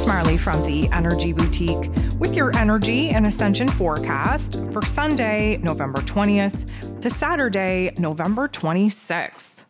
[0.00, 5.98] Alex Marley from the Energy Boutique with your energy and ascension forecast for Sunday, November
[6.00, 9.66] 20th to Saturday, November 26th.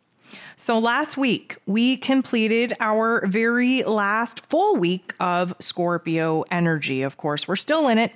[0.54, 7.02] So, last week we completed our very last full week of Scorpio energy.
[7.02, 8.12] Of course, we're still in it.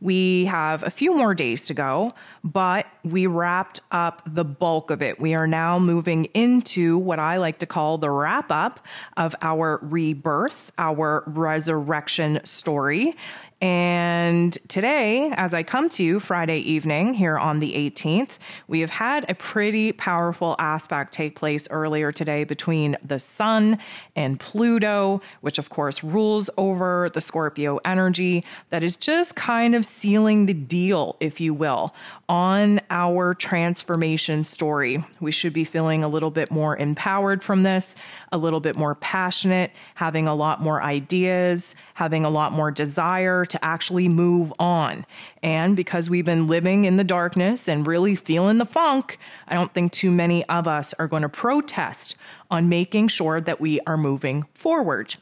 [0.00, 2.12] We have a few more days to go,
[2.44, 5.18] but we wrapped up the bulk of it.
[5.18, 8.78] We are now moving into what I like to call the wrap up
[9.16, 13.16] of our rebirth, our resurrection story.
[13.60, 18.90] And today, as I come to you Friday evening here on the 18th, we have
[18.90, 23.78] had a pretty powerful aspect take place earlier today between the Sun
[24.14, 29.84] and Pluto, which of course rules over the Scorpio energy that is just kind of
[29.84, 31.92] sealing the deal, if you will,
[32.28, 35.04] on our transformation story.
[35.18, 37.96] We should be feeling a little bit more empowered from this,
[38.30, 43.44] a little bit more passionate, having a lot more ideas, having a lot more desire
[43.44, 45.04] to actually move on.
[45.42, 49.18] And because we've been living in the darkness and really feeling the funk,
[49.48, 52.14] I don't think too many of us are going to protest
[52.52, 55.16] on making sure that we are moving forward.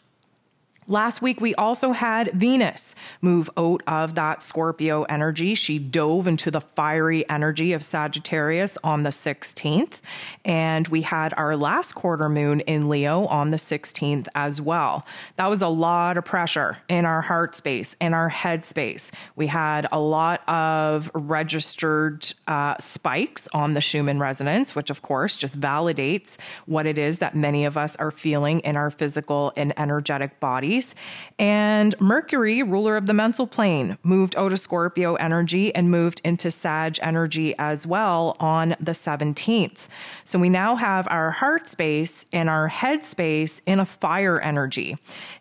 [0.89, 5.57] Last week, we also had Venus move out of that Scorpio energy.
[5.57, 10.01] She dove into the fiery energy of Sagittarius on the 16th.
[10.45, 15.05] And we had our last quarter moon in Leo on the 16th as well.
[15.35, 19.11] That was a lot of pressure in our heart space, in our head space.
[19.35, 25.35] We had a lot of registered uh, spikes on the Schumann resonance, which of course
[25.35, 29.77] just validates what it is that many of us are feeling in our physical and
[29.77, 30.39] energetic
[30.77, 30.95] bodies.
[31.39, 36.51] And Mercury, ruler of the mental plane, moved out of Scorpio energy and moved into
[36.51, 39.89] Sag energy as well on the 17th.
[40.25, 44.97] So we now have our heart space and our head space in a fire energy.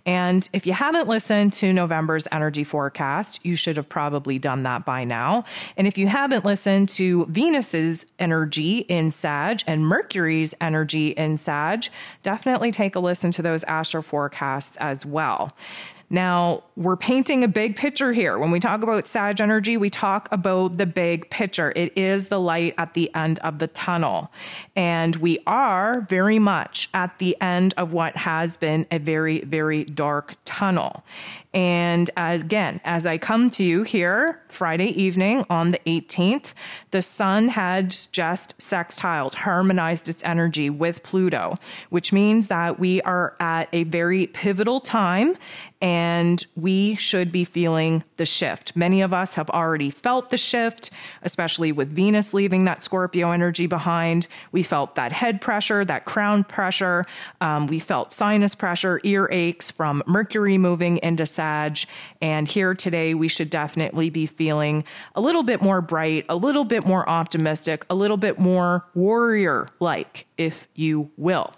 [0.06, 4.84] And if you haven't listened to November's energy forecast, you should have probably done that
[4.84, 5.44] by now.
[5.78, 11.86] And if you haven't listened to Venus's energy in Sag and Mercury's energy in Sag,
[12.22, 15.52] definitely take a listen to those astro forecasts as well well.
[16.08, 18.38] Now, we're painting a big picture here.
[18.38, 21.74] When we talk about Sag energy, we talk about the big picture.
[21.76, 24.32] It is the light at the end of the tunnel.
[24.76, 29.84] And we are very much at the end of what has been a very, very
[29.84, 31.04] dark tunnel.
[31.56, 36.54] And as, again, as I come to you here Friday evening on the 18th,
[36.92, 41.56] the sun had just sextiled, harmonized its energy with Pluto,
[41.90, 45.38] which means that we are at a very pivotal time
[45.82, 48.76] and we should be feeling the shift.
[48.76, 50.90] Many of us have already felt the shift,
[51.22, 54.28] especially with Venus leaving that Scorpio energy behind.
[54.52, 57.06] We felt that head pressure, that crown pressure.
[57.40, 61.80] Um, we felt sinus pressure, ear aches from Mercury moving into Sag.
[62.22, 64.84] And here today, we should definitely be feeling
[65.14, 69.68] a little bit more bright, a little bit more optimistic, a little bit more warrior
[69.80, 71.54] like, if you will.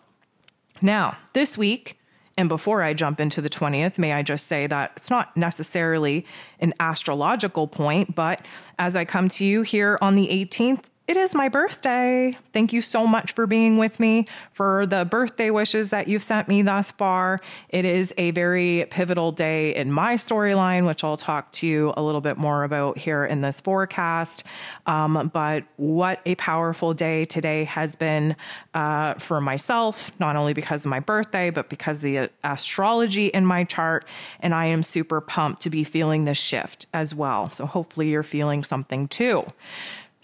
[0.82, 1.98] Now, this week,
[2.38, 6.26] and before I jump into the 20th, may I just say that it's not necessarily
[6.60, 8.46] an astrological point, but
[8.78, 12.38] as I come to you here on the 18th, it is my birthday.
[12.52, 16.50] Thank you so much for being with me, for the birthday wishes that you've sent
[16.50, 17.40] me thus far.
[17.70, 22.04] It is a very pivotal day in my storyline, which I'll talk to you a
[22.04, 24.44] little bit more about here in this forecast.
[24.86, 28.36] Um, but what a powerful day today has been
[28.74, 33.64] uh, for myself, not only because of my birthday, but because the astrology in my
[33.64, 34.06] chart.
[34.42, 37.50] And I am super pumped to be feeling this shift as well.
[37.50, 39.46] So hopefully you're feeling something too.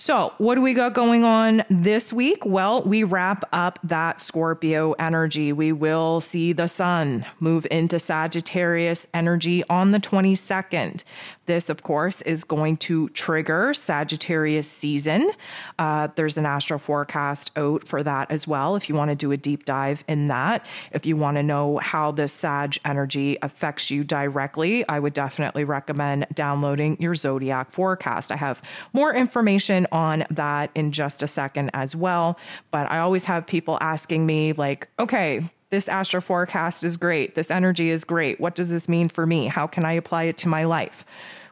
[0.06, 2.46] So, what do we got going on this week?
[2.46, 5.54] Well, we wrap up that Scorpio energy.
[5.54, 11.06] We will see the sun move into Sagittarius energy on the 22nd.
[11.46, 15.30] This, of course, is going to trigger Sagittarius season.
[15.78, 19.32] Uh, there's an astro forecast out for that as well if you want to do
[19.32, 20.68] a deep dive in that.
[20.92, 25.64] If you want to know how the Sag energy affects you directly, I would definitely
[25.64, 28.32] recommend downloading your zodiac forecast.
[28.32, 28.62] I have
[28.94, 32.38] more information on that in just a second as well.
[32.72, 37.34] But I always have people asking me, like, okay, this astro forecast is great.
[37.34, 38.40] This energy is great.
[38.40, 39.48] What does this mean for me?
[39.48, 41.04] How can I apply it to my life?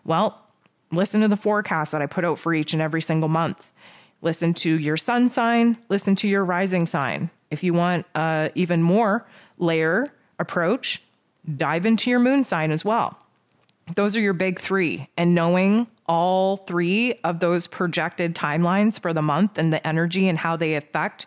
[0.06, 0.40] Well,
[0.92, 3.72] listen to the forecast that I put out for each and every single month.
[4.22, 7.32] Listen to your sun sign, listen to your rising sign.
[7.50, 8.06] If you want
[8.54, 9.26] even more
[9.58, 10.06] layer
[10.38, 11.02] approach,
[11.58, 13.18] dive into your moon sign as well.
[13.96, 15.10] Those are your big three.
[15.18, 20.38] And knowing all three of those projected timelines for the month and the energy and
[20.38, 21.26] how they affect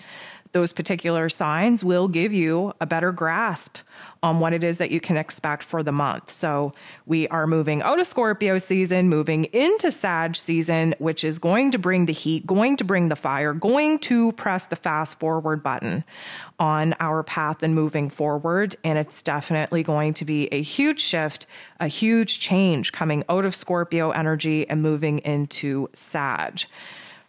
[0.55, 3.79] those particular signs will give you a better grasp
[4.23, 6.31] on what it is that you can expect for the month.
[6.31, 6.73] So
[7.07, 11.79] we are moving out of Scorpio season, moving into Sag season, which is going to
[11.79, 16.05] bring the heat, going to bring the fire, going to press the fast forward button
[16.61, 18.77] on our path and moving forward.
[18.85, 21.47] And it's definitely going to be a huge shift,
[21.81, 26.63] a huge change coming out of Scorpio energy and moving into Sag.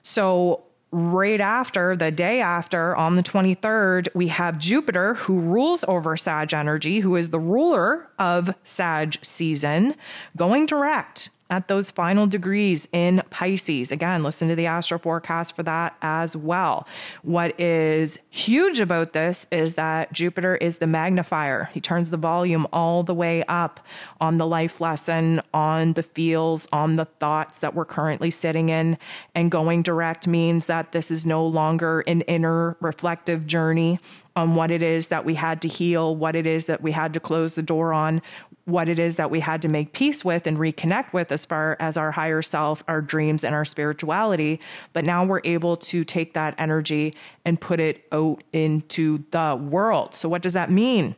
[0.03, 0.64] So
[0.95, 6.53] right after, the day after, on the 23rd, we have Jupiter, who rules over Sag
[6.53, 9.95] energy, who is the ruler of Sag season,
[10.37, 13.91] going direct at those final degrees in Pisces.
[13.91, 16.87] Again, listen to the astro forecast for that as well.
[17.21, 21.69] What is huge about this is that Jupiter is the magnifier.
[21.73, 23.79] He turns the volume all the way up
[24.19, 28.97] on the life lesson, on the feels, on the thoughts that we're currently sitting in.
[29.35, 33.99] And going direct means that this is no longer an inner reflective journey
[34.35, 37.13] on what it is that we had to heal, what it is that we had
[37.13, 38.21] to close the door on,
[38.65, 41.77] what it is that we had to make peace with and reconnect with as far
[41.79, 44.59] as our higher self, our dreams, and our spirituality.
[44.91, 47.15] But now we're able to take that energy
[47.45, 50.15] and put it out into the world.
[50.15, 51.15] So, what does that mean?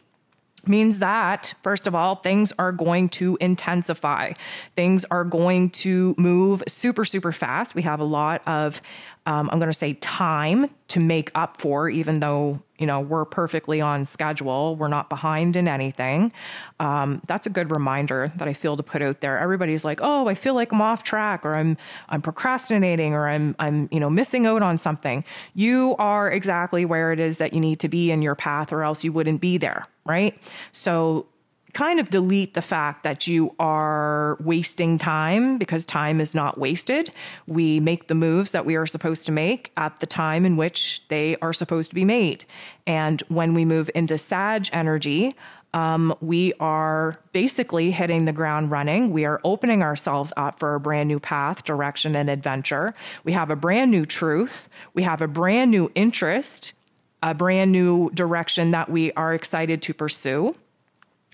[0.66, 4.34] Means that, first of all, things are going to intensify.
[4.76, 7.76] Things are going to move super, super fast.
[7.76, 8.82] We have a lot of,
[9.26, 13.26] um, I'm going to say, time to make up for, even though, you know, we're
[13.26, 14.76] perfectly on schedule.
[14.76, 16.32] We're not behind in anything.
[16.80, 19.38] Um, that's a good reminder that I feel to put out there.
[19.38, 21.78] Everybody's like, oh, I feel like I'm off track or I'm,
[22.08, 25.26] I'm procrastinating or I'm, I'm, you know, missing out on something.
[25.56, 28.84] You are exactly where it is that you need to be in your path or
[28.84, 30.38] else you wouldn't be there right?
[30.72, 31.28] So
[31.74, 37.12] kind of delete the fact that you are wasting time because time is not wasted.
[37.46, 41.08] We make the moves that we are supposed to make at the time in which
[41.10, 42.46] they are supposed to be made.
[42.88, 45.36] And when we move into Sag energy,
[45.74, 49.12] um, we are basically hitting the ground running.
[49.12, 52.94] We are opening ourselves up for a brand new path, direction, and adventure.
[53.24, 54.70] We have a brand new truth.
[54.96, 56.74] We have a brand new interest
[57.24, 60.54] a brand new direction that we are excited to pursue.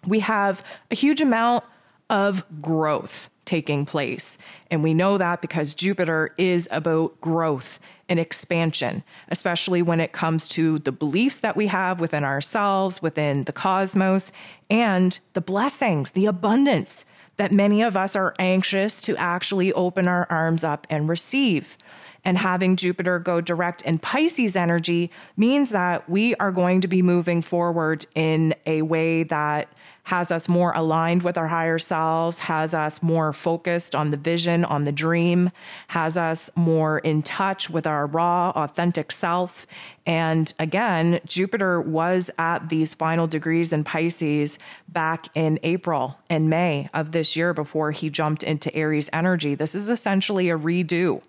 [0.08, 1.64] We have a huge amount
[2.10, 4.38] of growth taking place.
[4.72, 10.48] And we know that because Jupiter is about growth and expansion, especially when it comes
[10.50, 14.32] to the beliefs that we have within ourselves, within the cosmos,
[14.70, 17.06] and the blessings, the abundance
[17.38, 21.78] that many of us are anxious to actually open our arms up and receive.
[22.26, 27.02] And having Jupiter go direct in Pisces energy means that we are going to be
[27.02, 29.68] moving forward in a way that
[30.04, 34.66] has us more aligned with our higher selves, has us more focused on the vision,
[34.66, 35.50] on the dream,
[35.88, 39.66] has us more in touch with our raw, authentic self.
[40.06, 44.60] And again, Jupiter was at these final degrees in Pisces
[44.90, 49.56] back in April and May of this year before he jumped into Aries energy.
[49.56, 51.22] This is essentially a redo.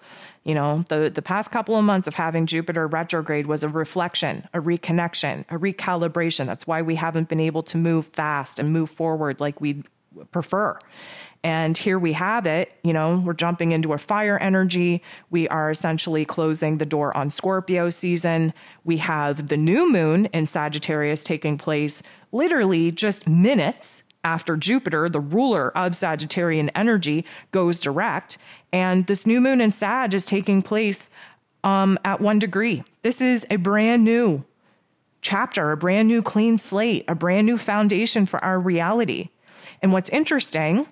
[0.44, 4.46] You know, the, the past couple of months of having Jupiter retrograde was a reflection,
[4.52, 6.44] a reconnection, a recalibration.
[6.46, 9.82] That's why we haven't been able to move fast and move forward like we
[10.30, 10.78] prefer.
[11.42, 15.02] And here we have it, you know, we're jumping into a fire energy.
[15.30, 18.54] We are essentially closing the door on Scorpio season.
[18.82, 25.20] We have the new moon in Sagittarius taking place literally just minutes after Jupiter, the
[25.20, 28.38] ruler of Sagittarian energy, goes direct.
[28.72, 31.10] And this new moon in Sag is taking place
[31.62, 32.82] um, at one degree.
[33.02, 34.44] This is a brand new
[35.20, 39.28] chapter, a brand new clean slate, a brand new foundation for our reality.
[39.82, 40.86] And what's interesting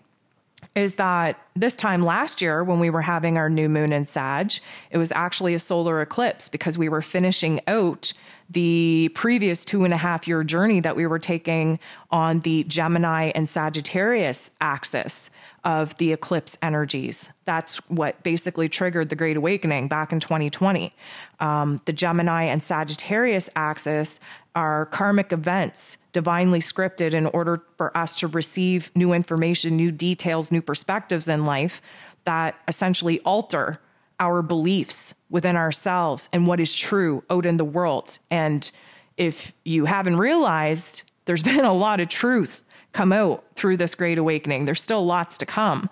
[0.75, 4.55] is that this time last year, when we were having our new moon in Sag,
[4.91, 8.13] it was actually a solar eclipse because we were finishing out
[8.53, 11.79] the previous two and a half year journey that we were taking
[12.11, 15.31] on the Gemini and Sagittarius axis
[15.65, 17.31] of the eclipse energies.
[17.45, 20.93] That's what basically triggered the Great Awakening back in 2020.
[21.41, 24.21] Um, the Gemini and Sagittarius axis
[24.55, 30.53] are karmic events divinely scripted in order for us to receive new information, new details,
[30.53, 31.81] new perspectives in life
[32.25, 33.79] that essentially alter
[34.21, 38.19] our beliefs within ourselves and what is true out in the world.
[38.31, 38.71] And
[39.17, 44.19] if you haven't realized, there's been a lot of truth come out through this great
[44.19, 44.65] awakening.
[44.65, 45.89] There's still lots to come.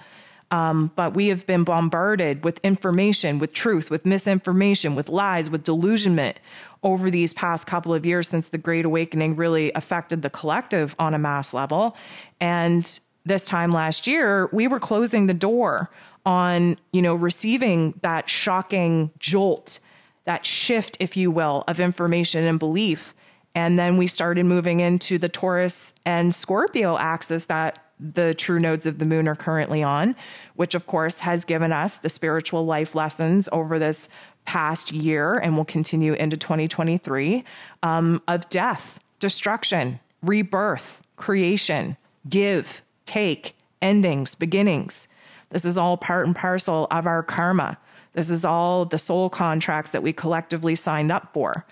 [0.50, 5.62] Um, but we have been bombarded with information, with truth, with misinformation, with lies, with
[5.62, 6.40] delusionment
[6.82, 11.14] over these past couple of years since the Great Awakening really affected the collective on
[11.14, 11.96] a mass level.
[12.40, 15.90] And this time last year, we were closing the door
[16.26, 19.80] on, you know, receiving that shocking jolt
[20.24, 23.14] that shift, if you will, of information and belief.
[23.54, 28.86] And then we started moving into the Taurus and Scorpio axis that the true nodes
[28.86, 30.14] of the moon are currently on,
[30.54, 34.08] which of course has given us the spiritual life lessons over this
[34.44, 37.44] past year and will continue into 2023
[37.82, 41.96] um, of death, destruction, rebirth, creation,
[42.28, 45.08] give, take, endings, beginnings.
[45.50, 47.78] This is all part and parcel of our karma.
[48.12, 51.64] This is all the soul contracts that we collectively signed up for.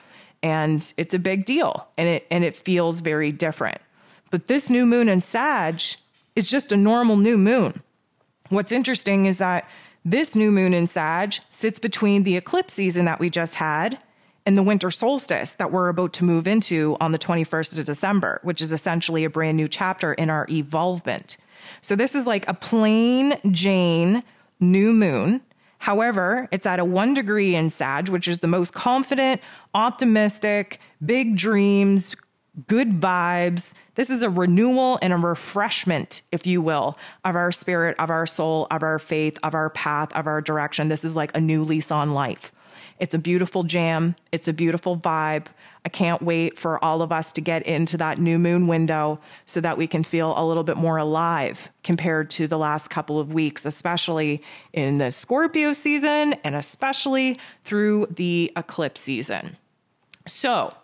[0.42, 3.80] And it's a big deal and it and it feels very different.
[4.30, 5.82] But this new moon in Sag
[6.36, 7.82] is just a normal new moon.
[8.50, 9.68] What's interesting is that
[10.04, 14.02] this new moon in Sag sits between the eclipse season that we just had
[14.46, 18.40] and the winter solstice that we're about to move into on the 21st of December,
[18.42, 21.36] which is essentially a brand new chapter in our evolvement.
[21.80, 24.22] So this is like a plain Jane
[24.60, 25.40] new moon.
[25.78, 29.40] However, it's at a one degree in Sag, which is the most confident,
[29.74, 32.16] optimistic, big dreams,
[32.66, 33.74] good vibes.
[33.94, 38.26] This is a renewal and a refreshment, if you will, of our spirit, of our
[38.26, 40.88] soul, of our faith, of our path, of our direction.
[40.88, 42.50] This is like a new lease on life.
[42.98, 44.16] It's a beautiful jam.
[44.32, 45.46] It's a beautiful vibe.
[45.88, 49.58] I can't wait for all of us to get into that new moon window so
[49.62, 53.32] that we can feel a little bit more alive compared to the last couple of
[53.32, 54.42] weeks, especially
[54.74, 59.56] in the Scorpio season and especially through the eclipse season.
[60.26, 60.74] So,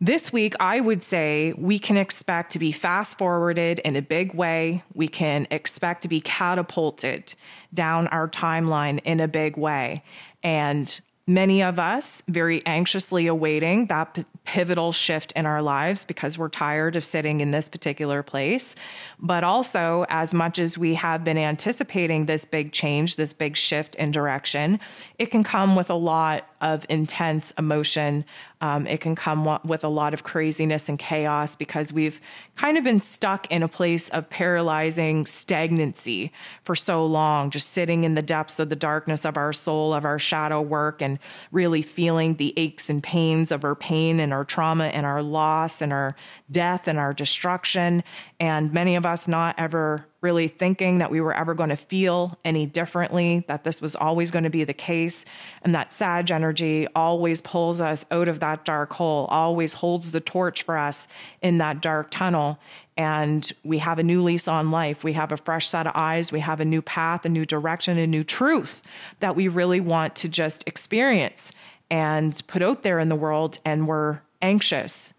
[0.00, 4.34] this week, I would say we can expect to be fast forwarded in a big
[4.34, 4.82] way.
[4.92, 7.34] We can expect to be catapulted
[7.72, 10.02] down our timeline in a big way.
[10.42, 16.36] And many of us very anxiously awaiting that p- pivotal shift in our lives because
[16.36, 18.74] we're tired of sitting in this particular place.
[19.18, 23.94] But also, as much as we have been anticipating this big change, this big shift
[23.94, 24.80] in direction,
[25.18, 28.26] it can come with a lot of intense emotion.
[28.64, 32.18] Um, it can come with a lot of craziness and chaos because we've
[32.56, 38.04] kind of been stuck in a place of paralyzing stagnancy for so long, just sitting
[38.04, 41.18] in the depths of the darkness of our soul, of our shadow work, and
[41.52, 45.82] really feeling the aches and pains of our pain and our trauma and our loss
[45.82, 46.16] and our
[46.50, 48.02] death and our destruction.
[48.40, 52.38] And many of us not ever really thinking that we were ever going to feel
[52.44, 55.24] any differently, that this was always going to be the case,
[55.62, 60.20] and that Sag energy always pulls us out of that dark hole, always holds the
[60.20, 61.06] torch for us
[61.42, 62.58] in that dark tunnel.
[62.96, 65.04] And we have a new lease on life.
[65.04, 66.32] We have a fresh set of eyes.
[66.32, 68.82] We have a new path, a new direction, a new truth
[69.20, 71.52] that we really want to just experience
[71.90, 73.58] and put out there in the world.
[73.64, 75.12] And we're anxious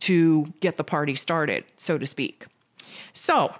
[0.00, 2.46] to get the party started, so to speak.
[3.12, 3.54] So,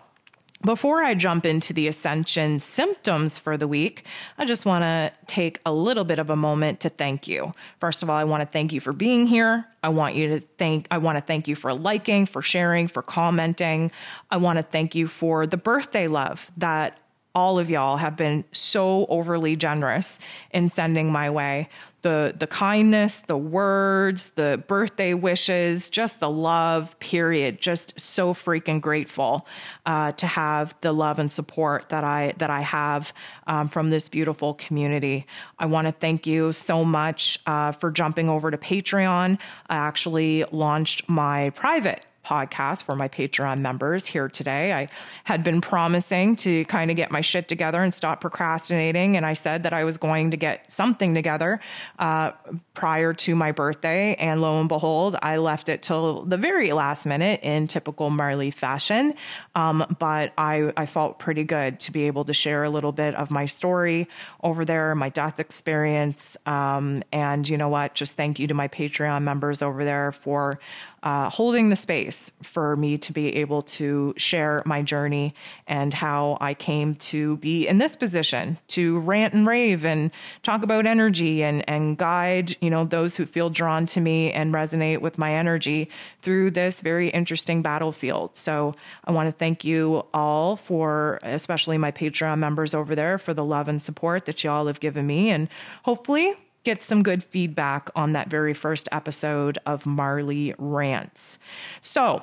[0.62, 4.06] before I jump into the ascension symptoms for the week,
[4.38, 7.52] I just want to take a little bit of a moment to thank you.
[7.80, 9.66] First of all, I want to thank you for being here.
[9.82, 13.02] I want you to thank I want to thank you for liking, for sharing, for
[13.02, 13.90] commenting.
[14.30, 16.98] I want to thank you for the birthday love that
[17.34, 20.18] all of y'all have been so overly generous
[20.50, 21.68] in sending my way
[22.02, 26.98] the the kindness, the words, the birthday wishes, just the love.
[26.98, 27.60] Period.
[27.60, 29.46] Just so freaking grateful
[29.86, 33.12] uh, to have the love and support that I that I have
[33.46, 35.26] um, from this beautiful community.
[35.58, 39.38] I want to thank you so much uh, for jumping over to Patreon.
[39.68, 44.72] I actually launched my private podcast for my Patreon members here today.
[44.72, 44.88] I
[45.24, 49.16] had been promising to kind of get my shit together and stop procrastinating.
[49.16, 51.60] And I said that I was going to get something together
[51.98, 52.32] uh,
[52.74, 54.14] prior to my birthday.
[54.14, 58.50] And lo and behold, I left it till the very last minute in typical Marley
[58.50, 59.14] fashion.
[59.54, 63.14] Um, but I, I felt pretty good to be able to share a little bit
[63.14, 64.08] of my story
[64.42, 66.36] over there, my death experience.
[66.46, 67.94] Um, and you know what?
[67.94, 70.60] Just thank you to my Patreon members over there for
[71.02, 75.34] uh, holding the space for me to be able to share my journey
[75.66, 80.10] and how I came to be in this position to rant and rave and
[80.42, 84.54] talk about energy and, and guide, you know, those who feel drawn to me and
[84.54, 85.90] resonate with my energy
[86.22, 88.36] through this very interesting battlefield.
[88.36, 93.34] So I want to thank you all for, especially my Patreon members over there, for
[93.34, 95.30] the love and support that y'all have given me.
[95.30, 95.48] And
[95.82, 101.38] hopefully, get some good feedback on that very first episode of Marley Rants.
[101.80, 102.22] So,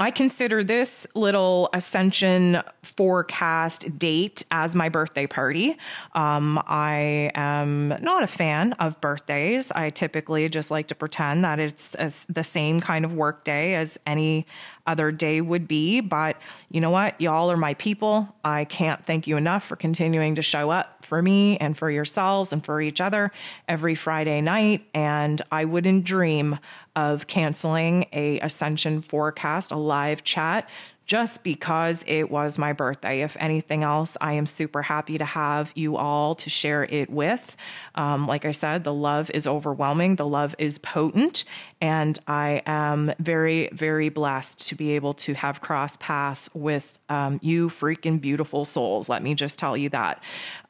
[0.00, 5.76] I consider this little ascension forecast date as my birthday party.
[6.14, 9.70] Um, I am not a fan of birthdays.
[9.70, 14.00] I typically just like to pretend that it's the same kind of work day as
[14.06, 14.46] any
[14.86, 16.00] other day would be.
[16.00, 16.38] But
[16.70, 17.20] you know what?
[17.20, 18.34] Y'all are my people.
[18.42, 22.54] I can't thank you enough for continuing to show up for me and for yourselves
[22.54, 23.32] and for each other
[23.68, 24.86] every Friday night.
[24.94, 26.58] And I wouldn't dream
[26.96, 30.68] of canceling a Ascension forecast, a live chat
[31.10, 33.22] just because it was my birthday.
[33.22, 37.56] If anything else, I am super happy to have you all to share it with.
[37.96, 41.42] Um, like I said, the love is overwhelming, the love is potent,
[41.80, 47.40] and I am very, very blessed to be able to have cross paths with um,
[47.42, 49.08] you freaking beautiful souls.
[49.08, 50.22] Let me just tell you that.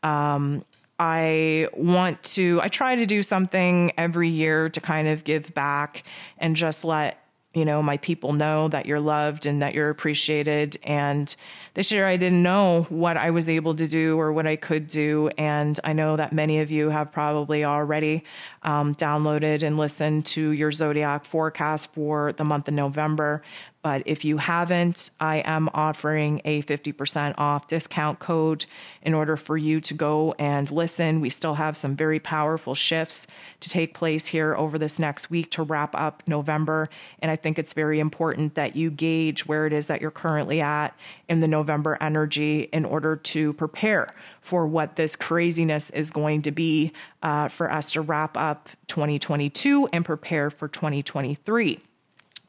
[0.02, 0.64] Um,
[1.00, 6.04] I want to, I try to do something every year to kind of give back
[6.36, 7.16] and just let
[7.52, 10.76] you know, my people know that you're loved and that you're appreciated.
[10.84, 11.34] And
[11.74, 14.86] this year I didn't know what I was able to do or what I could
[14.86, 15.30] do.
[15.36, 18.22] And I know that many of you have probably already
[18.62, 23.42] um, downloaded and listened to your zodiac forecast for the month of November.
[23.82, 28.66] But if you haven't, I am offering a 50% off discount code
[29.00, 31.20] in order for you to go and listen.
[31.20, 33.26] We still have some very powerful shifts
[33.60, 36.90] to take place here over this next week to wrap up November.
[37.20, 40.60] And I think it's very important that you gauge where it is that you're currently
[40.60, 40.94] at
[41.28, 44.08] in the November energy in order to prepare
[44.42, 49.88] for what this craziness is going to be uh, for us to wrap up 2022
[49.92, 51.78] and prepare for 2023.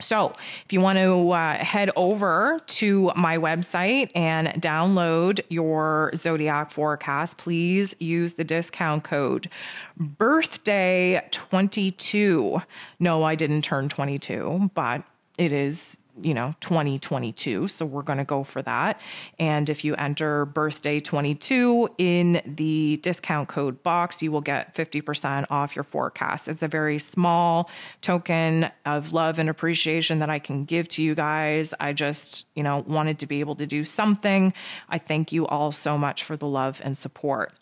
[0.01, 0.33] So,
[0.65, 7.37] if you want to uh, head over to my website and download your zodiac forecast,
[7.37, 9.49] please use the discount code
[9.97, 12.61] birthday 22.
[12.99, 15.03] No, I didn't turn 22, but
[15.37, 18.99] it is you know 2022 so we're going to go for that.
[19.39, 25.45] And if you enter birthday 22 in the discount code box you will get 50%
[25.49, 26.47] off your forecast.
[26.47, 27.69] It's a very small
[28.01, 31.73] token of love and appreciation that i can give to you guys.
[31.79, 34.53] I just you know wanted to be able to do something.
[34.89, 37.53] I thank you all so much for the love and support.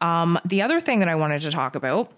[0.00, 2.12] Um, the other thing that i wanted to talk about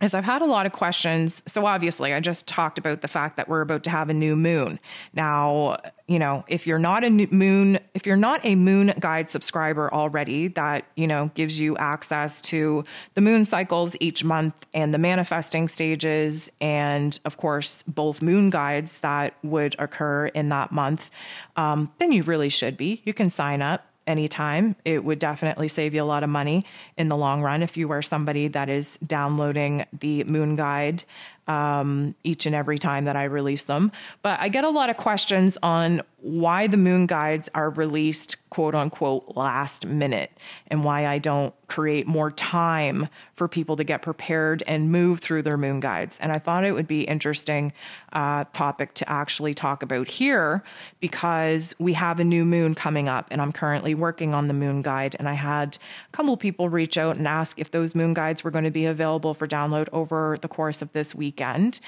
[0.00, 1.42] is I've had a lot of questions.
[1.46, 4.36] So obviously, I just talked about the fact that we're about to have a new
[4.36, 4.78] moon.
[5.12, 9.92] Now, you know, if you're not a moon, if you're not a moon guide subscriber
[9.92, 12.84] already, that, you know, gives you access to
[13.14, 19.00] the moon cycles each month and the manifesting stages and of course both moon guides
[19.00, 21.10] that would occur in that month,
[21.56, 23.02] um, then you really should be.
[23.04, 24.74] You can sign up anytime.
[24.84, 26.64] It would definitely save you a lot of money
[26.96, 31.04] in the long run if you are somebody that is downloading the Moon Guide
[31.46, 33.90] um, each and every time that I release them.
[34.22, 38.74] But I get a lot of questions on why the moon guides are released quote
[38.74, 40.32] unquote last minute
[40.66, 45.42] and why I don't create more time for people to get prepared and move through
[45.42, 46.18] their moon guides.
[46.18, 47.72] And I thought it would be interesting
[48.12, 50.64] uh, topic to actually talk about here
[50.98, 54.82] because we have a new moon coming up and I'm currently working on the moon
[54.82, 55.14] guide.
[55.20, 55.78] And I had
[56.08, 58.86] a couple people reach out and ask if those moon guides were going to be
[58.86, 61.78] available for download over the course of this weekend.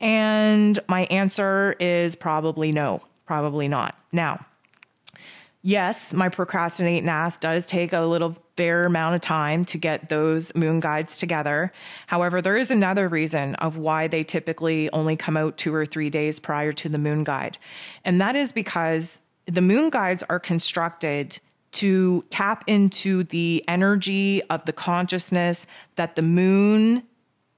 [0.00, 3.02] And my answer is probably no.
[3.28, 3.94] Probably not.
[4.10, 4.46] Now,
[5.60, 10.54] yes, my procrastinate and does take a little fair amount of time to get those
[10.54, 11.70] moon guides together.
[12.06, 16.08] However, there is another reason of why they typically only come out two or three
[16.08, 17.58] days prior to the moon guide.
[18.02, 21.38] And that is because the moon guides are constructed
[21.72, 27.02] to tap into the energy of the consciousness that the moon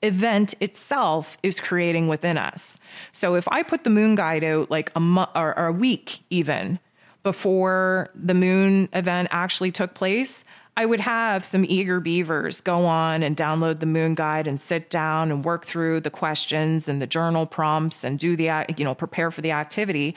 [0.03, 2.79] event itself is creating within us.
[3.13, 6.21] So if I put the moon guide out like a month or, or a week
[6.31, 6.79] even
[7.23, 10.45] before the moon event actually took place,
[10.77, 14.89] I would have some eager beavers go on and download the moon guide and sit
[14.89, 18.95] down and work through the questions and the journal prompts and do the you know
[18.95, 20.17] prepare for the activity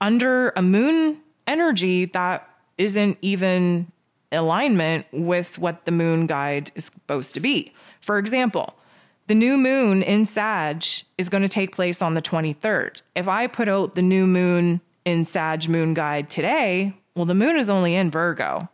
[0.00, 3.90] under a moon energy that isn't even
[4.32, 7.72] alignment with what the moon guide is supposed to be.
[8.00, 8.74] For example,
[9.28, 10.82] the new moon in Sag
[11.18, 13.02] is going to take place on the 23rd.
[13.14, 17.58] If I put out the new moon in Sag moon guide today, well, the moon
[17.58, 18.70] is only in Virgo.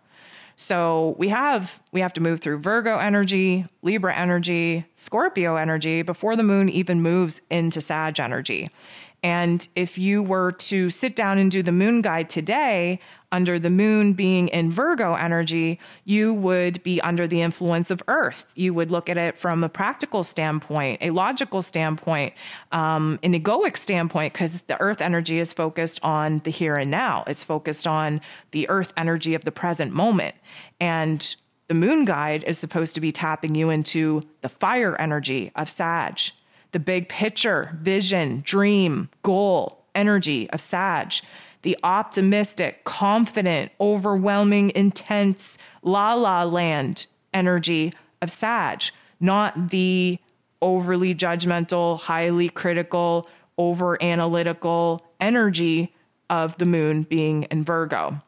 [0.55, 6.37] So we have we have to move through Virgo energy, Libra energy, Scorpio energy before
[6.37, 8.71] the moon even moves into Sag energy.
[9.25, 13.01] And if you were to sit down and do the moon guide today,
[13.35, 18.53] under the moon being in Virgo energy, you would be under the influence of Earth.
[18.55, 22.33] You would look at it from a practical standpoint, a logical standpoint,
[22.70, 27.25] um, an egoic standpoint, because the Earth energy is focused on the here and now.
[27.27, 28.20] It's focused on
[28.53, 30.37] the Earth energy of the present moment.
[30.81, 31.35] And
[31.66, 36.20] the moon guide is supposed to be tapping you into the fire energy of Sag,
[36.70, 41.14] the big picture, vision, dream, goal, energy of Sag,
[41.64, 48.85] the optimistic, confident, overwhelming, intense, la la land energy of Sag,
[49.18, 50.18] not the
[50.62, 55.94] overly judgmental, highly critical, over analytical energy
[56.31, 58.20] of the moon being in Virgo.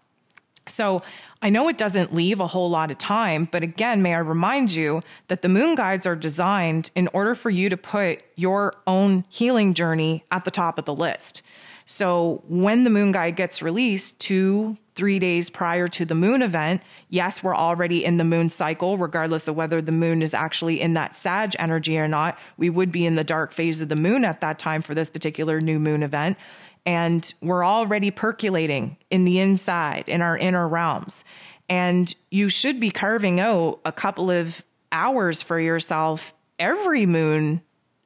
[0.69, 1.03] So
[1.43, 4.73] I know it doesn't leave a whole lot of time, but again, may I remind
[4.73, 9.25] you that the moon guides are designed in order for you to put your own
[9.29, 11.43] healing journey at the top of the list.
[11.89, 16.83] So when the moon guide gets released two, three days prior to the moon event,
[17.09, 20.95] yes, we're already in the moon cycle, regardless of whether the moon is actually in
[20.95, 22.37] that Sag energy or not.
[22.57, 25.09] We would be in the dark phase of the moon at that time for this
[25.09, 26.37] particular new moon event.
[26.85, 31.25] And we're already percolating in the inside, in our inner realms.
[31.69, 37.63] And you should be carving out a couple of hours for yourself every moon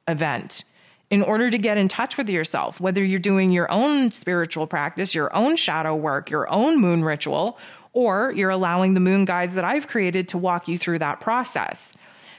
[0.07, 0.65] event
[1.11, 5.13] in order to get in touch with yourself, whether you're doing your own spiritual practice,
[5.13, 7.59] your own shadow work, your own moon ritual,
[7.91, 11.93] or you're allowing the moon guides that I've created to walk you through that process.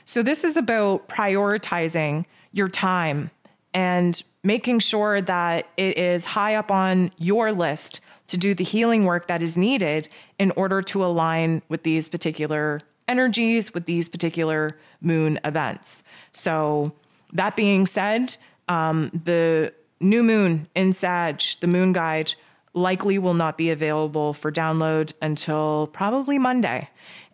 [0.06, 3.30] So, this is about prioritizing your time
[3.74, 9.04] and making sure that it is high up on your list to do the healing
[9.04, 10.08] work that is needed
[10.38, 16.02] in order to align with these particular energies, with these particular moon events.
[16.32, 16.94] So,
[17.35, 18.37] that being said,
[18.68, 22.35] um, the new moon in Sag, the moon guide,
[22.75, 26.88] likely will not be available for download until probably Monday.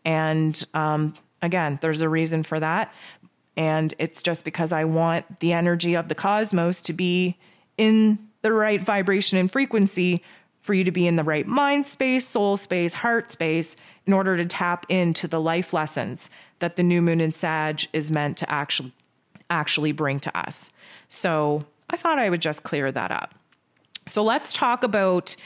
[0.05, 2.93] And um, again, there's a reason for that.
[3.57, 7.37] And it's just because I want the energy of the cosmos to be
[7.77, 10.23] in the right vibration and frequency
[10.61, 14.37] for you to be in the right mind space, soul space, heart space in order
[14.37, 18.51] to tap into the life lessons that the new moon in Sag is meant to
[18.51, 18.93] actually
[19.51, 20.71] actually bring to us.
[21.09, 23.35] So I thought I would just clear that up.
[24.07, 25.37] So let's talk about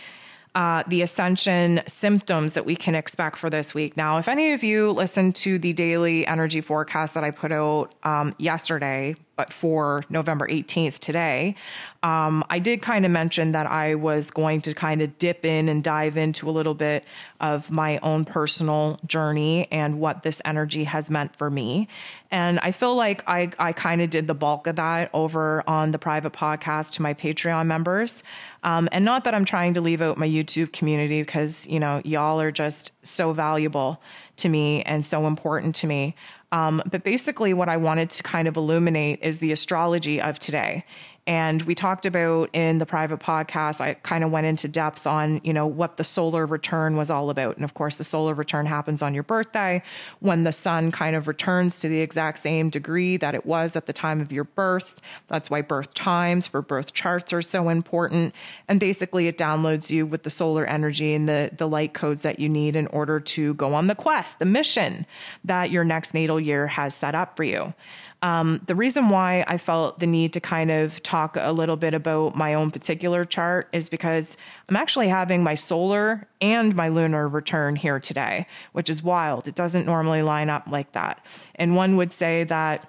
[0.54, 3.96] uh, the ascension symptoms that we can expect for this week.
[3.96, 7.94] Now, if any of you listened to the daily energy forecast that I put out
[8.02, 11.54] um, yesterday, but for November 18th today,
[12.02, 15.68] um, I did kind of mention that I was going to kind of dip in
[15.68, 17.04] and dive into a little bit
[17.40, 21.88] of my own personal journey and what this energy has meant for me.
[22.30, 25.90] And I feel like I, I kind of did the bulk of that over on
[25.90, 28.22] the private podcast to my Patreon members.
[28.62, 32.00] Um, and not that I'm trying to leave out my YouTube community because, you know,
[32.04, 34.00] y'all are just so valuable
[34.42, 36.14] to me and so important to me.
[36.52, 40.84] Um, but basically, what I wanted to kind of illuminate is the astrology of today.
[41.24, 45.40] And we talked about in the private podcast, I kind of went into depth on,
[45.44, 47.54] you know, what the solar return was all about.
[47.54, 49.84] And of course, the solar return happens on your birthday
[50.18, 53.86] when the sun kind of returns to the exact same degree that it was at
[53.86, 55.00] the time of your birth.
[55.28, 58.34] That's why birth times for birth charts are so important.
[58.66, 62.40] And basically, it downloads you with the solar energy and the, the light codes that
[62.40, 65.06] you need in order to go on the quest, the mission
[65.44, 67.74] that your next natal year has set up for you.
[68.22, 71.92] Um, the reason why I felt the need to kind of talk a little bit
[71.92, 74.36] about my own particular chart is because
[74.68, 79.48] I'm actually having my solar and my lunar return here today, which is wild.
[79.48, 81.24] It doesn't normally line up like that.
[81.56, 82.88] And one would say that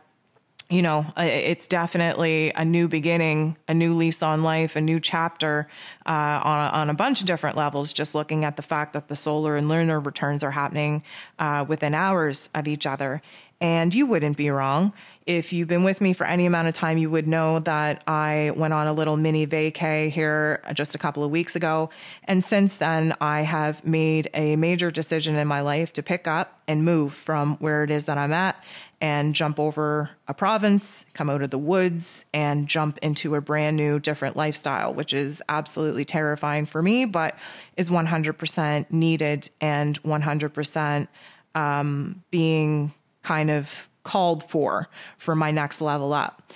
[0.69, 5.67] you know, it's definitely a new beginning, a new lease on life, a new chapter
[6.07, 7.93] uh, on, a, on a bunch of different levels.
[7.93, 11.03] Just looking at the fact that the solar and lunar returns are happening
[11.37, 13.21] uh, within hours of each other.
[13.61, 14.93] And you wouldn't be wrong.
[15.25, 18.51] If you've been with me for any amount of time, you would know that I
[18.57, 21.89] went on a little mini vacay here just a couple of weeks ago.
[22.25, 26.61] And since then, I have made a major decision in my life to pick up
[26.67, 28.61] and move from where it is that I'm at
[28.99, 33.77] and jump over a province, come out of the woods, and jump into a brand
[33.77, 37.37] new, different lifestyle, which is absolutely terrifying for me, but
[37.77, 41.07] is 100% needed and 100%
[41.55, 46.51] um, being kind of called for for my next level up.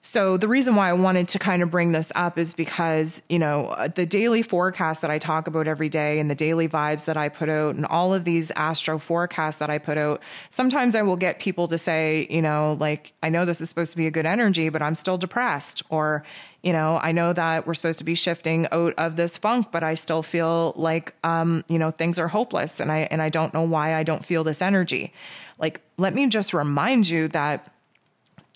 [0.00, 3.38] So the reason why I wanted to kind of bring this up is because, you
[3.38, 7.16] know, the daily forecast that I talk about every day and the daily vibes that
[7.16, 11.02] I put out and all of these astro forecasts that I put out, sometimes I
[11.02, 14.06] will get people to say, you know, like, I know this is supposed to be
[14.06, 15.82] a good energy, but I'm still depressed.
[15.90, 16.22] Or,
[16.62, 19.82] you know, I know that we're supposed to be shifting out of this funk, but
[19.82, 23.52] I still feel like, um, you know, things are hopeless and I, and I don't
[23.52, 25.12] know why I don't feel this energy.
[25.58, 27.72] Like, let me just remind you that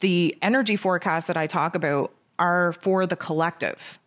[0.01, 3.99] the energy forecasts that I talk about are for the collective.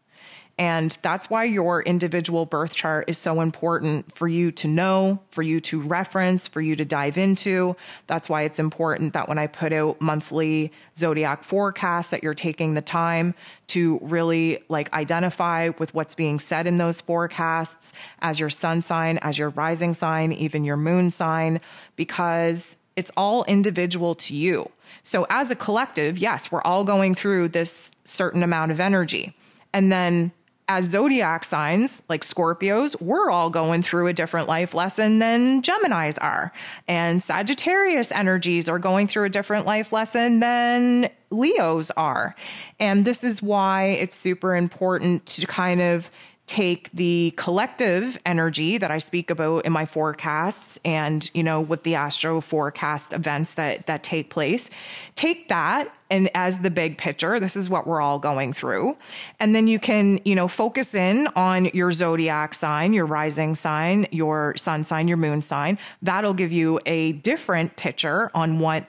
[0.57, 5.41] And that's why your individual birth chart is so important for you to know, for
[5.41, 7.75] you to reference, for you to dive into.
[8.07, 12.73] That's why it's important that when I put out monthly zodiac forecasts that you're taking
[12.73, 13.35] the time
[13.67, 19.17] to really like identify with what's being said in those forecasts as your sun sign,
[19.17, 21.59] as your rising sign, even your moon sign
[21.97, 24.69] because it's all individual to you.
[25.03, 29.35] So as a collective, yes, we're all going through this certain amount of energy.
[29.73, 30.31] And then
[30.67, 36.17] as zodiac signs like Scorpios, we're all going through a different life lesson than Geminis
[36.19, 36.51] are.
[36.87, 42.33] And Sagittarius energies are going through a different life lesson than Leos are.
[42.79, 46.09] And this is why it's super important to kind of
[46.47, 51.83] take the collective energy that I speak about in my forecasts and, you know, with
[51.83, 54.69] the astro forecast events that that take place,
[55.15, 58.95] take that and as the big picture, this is what we're all going through.
[59.39, 64.05] And then you can, you know, focus in on your zodiac sign, your rising sign,
[64.11, 65.79] your sun sign, your moon sign.
[66.03, 68.85] That'll give you a different picture on what,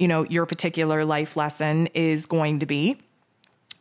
[0.00, 2.98] you know, your particular life lesson is going to be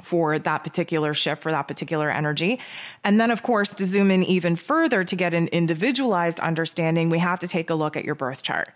[0.06, 2.60] for that particular shift, for that particular energy.
[3.04, 7.20] And then, of course, to zoom in even further to get an individualized understanding, we
[7.20, 8.74] have to take a look at your birth chart.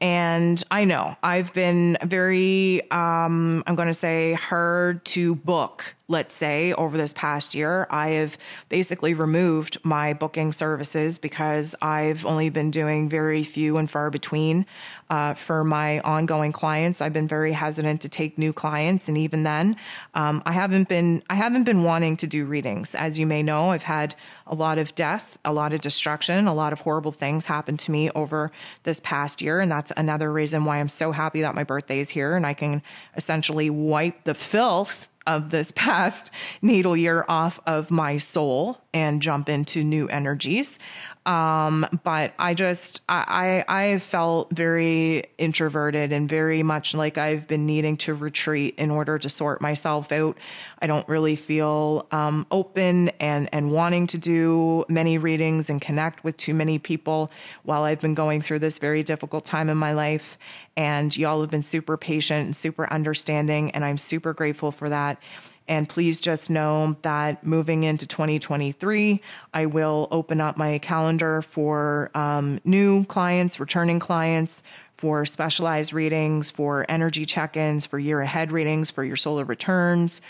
[0.00, 6.34] And I know I've been very, um, I'm going to say, hard to book, let's
[6.34, 7.86] say, over this past year.
[7.90, 13.90] I have basically removed my booking services because I've only been doing very few and
[13.90, 14.66] far between
[15.08, 17.00] uh, for my ongoing clients.
[17.00, 19.08] I've been very hesitant to take new clients.
[19.08, 19.76] And even then,
[20.14, 22.94] um, I haven't been, I haven't been wanting to do readings.
[22.94, 24.14] As you may know, I've had
[24.46, 27.90] a lot of death, a lot of destruction, a lot of horrible things happen to
[27.90, 29.60] me over this past year.
[29.60, 32.52] And that's another reason why I'm so happy that my birthday is here and I
[32.52, 32.82] can
[33.16, 36.30] essentially wipe the filth of this past
[36.60, 40.78] natal year off of my soul and jump into new energies.
[41.24, 47.64] Um, but I just I I felt very introverted and very much like I've been
[47.64, 50.36] needing to retreat in order to sort myself out.
[50.80, 56.24] I don't really feel um, open and and wanting to do many readings and connect
[56.24, 57.30] with too many people
[57.62, 60.36] while I've been going through this very difficult time in my life.
[60.76, 65.18] And y'all have been super patient and super understanding, and I'm super grateful for that.
[65.68, 69.20] And please just know that moving into 2023,
[69.54, 74.62] I will open up my calendar for um, new clients, returning clients,
[74.96, 80.20] for specialized readings, for energy check ins, for year ahead readings, for your solar returns.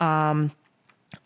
[0.00, 0.52] Um,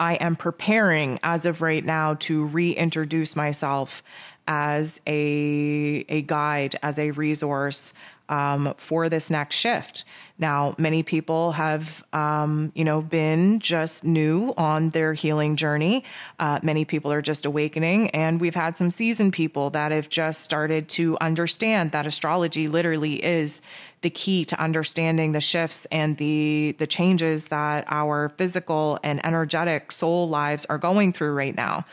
[0.00, 4.02] I am preparing as of right now to reintroduce myself
[4.48, 7.92] as a, a guide, as a resource
[8.28, 10.04] um, for this next shift.
[10.38, 16.04] Now, many people have, um, you know, been just new on their healing journey.
[16.38, 20.42] Uh, many people are just awakening, and we've had some seasoned people that have just
[20.42, 23.62] started to understand that astrology literally is
[24.02, 29.90] the key to understanding the shifts and the the changes that our physical and energetic
[29.90, 31.84] soul lives are going through right now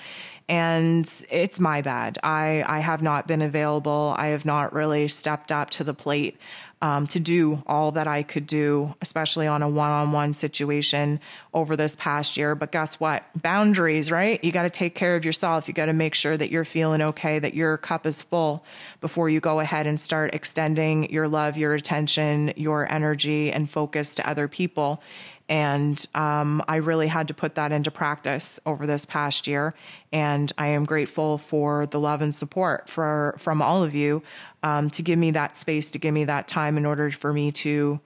[0.49, 2.19] and it's my bad.
[2.21, 4.13] I, I have not been available.
[4.17, 6.37] I have not really stepped up to the plate
[6.83, 11.21] um, to do all that I could do, especially on a one on one situation
[11.53, 12.55] over this past year.
[12.55, 13.23] But guess what?
[13.41, 14.43] Boundaries, right?
[14.43, 15.69] You got to take care of yourself.
[15.69, 18.65] You got to make sure that you're feeling okay, that your cup is full
[18.99, 24.13] before you go ahead and start extending your love, your attention, your energy, and focus
[24.15, 25.01] to other people.
[25.49, 29.73] And um, I really had to put that into practice over this past year.
[30.11, 34.23] And I am grateful for the love and support for, from all of you
[34.63, 37.51] um, to give me that space, to give me that time in order for me
[37.51, 37.99] to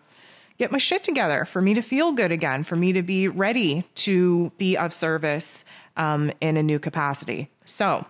[0.58, 3.86] get my shit together, for me to feel good again, for me to be ready
[3.94, 5.64] to be of service
[5.96, 7.50] um, in a new capacity.
[7.66, 8.06] So,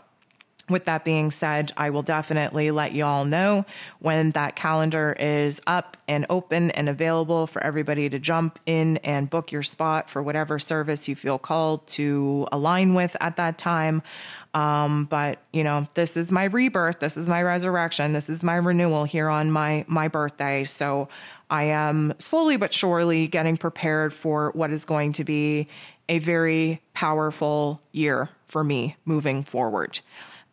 [0.69, 3.65] with that being said, I will definitely let you all know
[3.99, 9.29] when that calendar is up and open and available for everybody to jump in and
[9.29, 14.01] book your spot for whatever service you feel called to align with at that time.
[14.53, 18.55] Um, but you know, this is my rebirth, this is my resurrection, this is my
[18.55, 20.63] renewal here on my my birthday.
[20.63, 21.07] So
[21.49, 25.67] I am slowly but surely getting prepared for what is going to be
[26.09, 29.99] a very powerful year for me moving forward.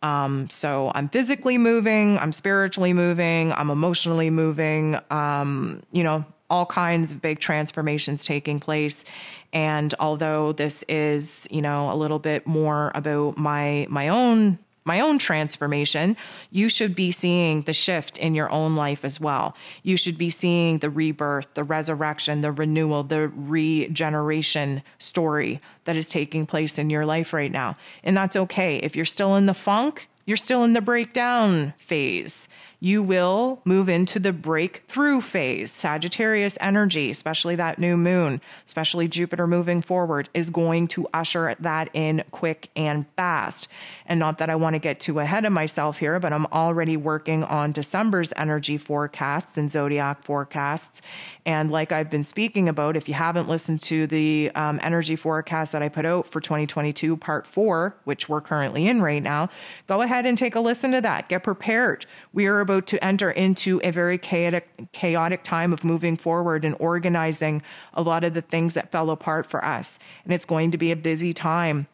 [0.05, 6.67] Um, so I'm physically moving, I'm spiritually moving, I'm emotionally moving, um, you know, all
[6.67, 9.03] kinds of big transformations taking place.
[9.51, 14.99] And although this is, you know, a little bit more about my my own my
[14.99, 16.15] own transformation,
[16.51, 19.55] you should be seeing the shift in your own life as well.
[19.81, 26.07] You should be seeing the rebirth, the resurrection, the renewal, the regeneration story that is
[26.07, 27.73] taking place in your life right now.
[28.03, 28.77] And that's okay.
[28.77, 32.47] If you're still in the funk, you're still in the breakdown phase
[32.85, 35.71] you will move into the breakthrough phase.
[35.71, 41.89] Sagittarius energy, especially that new moon, especially Jupiter moving forward, is going to usher that
[41.95, 43.67] in quick and fast.
[44.05, 46.95] And not that I want to get too ahead of myself here, but I'm already
[46.95, 51.01] working on December's energy forecasts and zodiac forecasts.
[51.43, 55.71] And like I've been speaking about, if you haven't listened to the um, energy forecast
[55.71, 59.49] that I put out for 2022, part four, which we're currently in right now,
[59.87, 61.29] go ahead and take a listen to that.
[61.29, 62.05] Get prepared.
[62.31, 66.75] We are about to enter into a very chaotic, chaotic time of moving forward and
[66.79, 67.61] organizing
[67.93, 69.99] a lot of the things that fell apart for us.
[70.23, 71.87] And it's going to be a busy time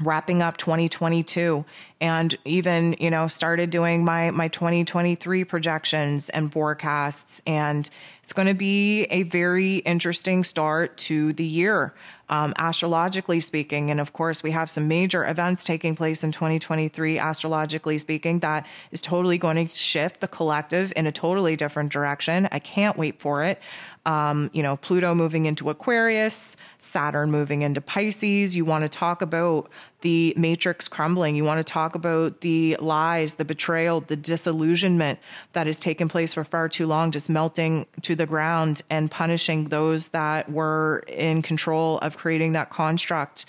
[0.00, 1.64] wrapping up 2022
[2.00, 7.90] and even you know started doing my my 2023 projections and forecasts and
[8.22, 11.92] it's going to be a very interesting start to the year
[12.32, 13.90] um, astrologically speaking.
[13.90, 18.66] And of course, we have some major events taking place in 2023, astrologically speaking, that
[18.90, 22.48] is totally going to shift the collective in a totally different direction.
[22.50, 23.60] I can't wait for it.
[24.06, 28.56] Um, you know, Pluto moving into Aquarius, Saturn moving into Pisces.
[28.56, 29.70] You want to talk about
[30.02, 31.34] the matrix crumbling.
[31.34, 35.18] You want to talk about the lies, the betrayal, the disillusionment
[35.54, 39.64] that has taken place for far too long, just melting to the ground and punishing
[39.64, 43.46] those that were in control of creating that construct.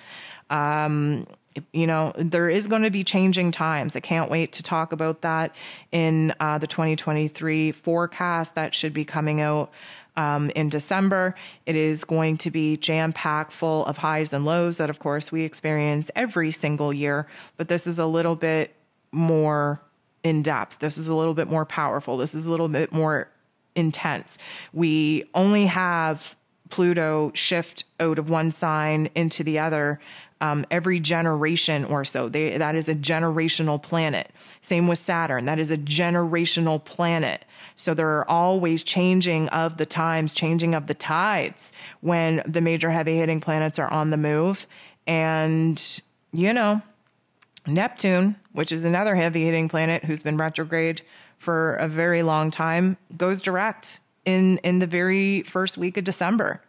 [0.49, 1.27] Um,
[1.71, 3.95] you know, there is going to be changing times.
[3.95, 5.55] I can't wait to talk about that
[5.91, 9.71] in uh, the 2023 forecast that should be coming out
[10.15, 11.36] um, in December.
[11.65, 15.32] It is going to be jam packed full of highs and lows that, of course,
[15.32, 17.28] we experience every single year.
[17.58, 18.76] But this is a little bit
[19.12, 19.82] more
[20.23, 20.80] in depth.
[20.80, 22.17] This is a little bit more powerful.
[22.17, 23.30] This is a little bit more
[23.76, 24.38] intense.
[24.71, 26.36] We only have
[26.69, 29.99] Pluto shift out of one sign into the other
[30.41, 32.28] um, every generation or so.
[32.28, 34.30] They, that is a generational planet.
[34.60, 35.45] Same with Saturn.
[35.45, 37.45] That is a generational planet.
[37.75, 42.91] So there are always changing of the times, changing of the tides when the major
[42.91, 44.67] heavy hitting planets are on the move.
[45.07, 46.81] And, you know,
[47.65, 51.01] Neptune, which is another heavy hitting planet who's been retrograde
[51.38, 56.62] for a very long time, goes direct in in the very first week of December.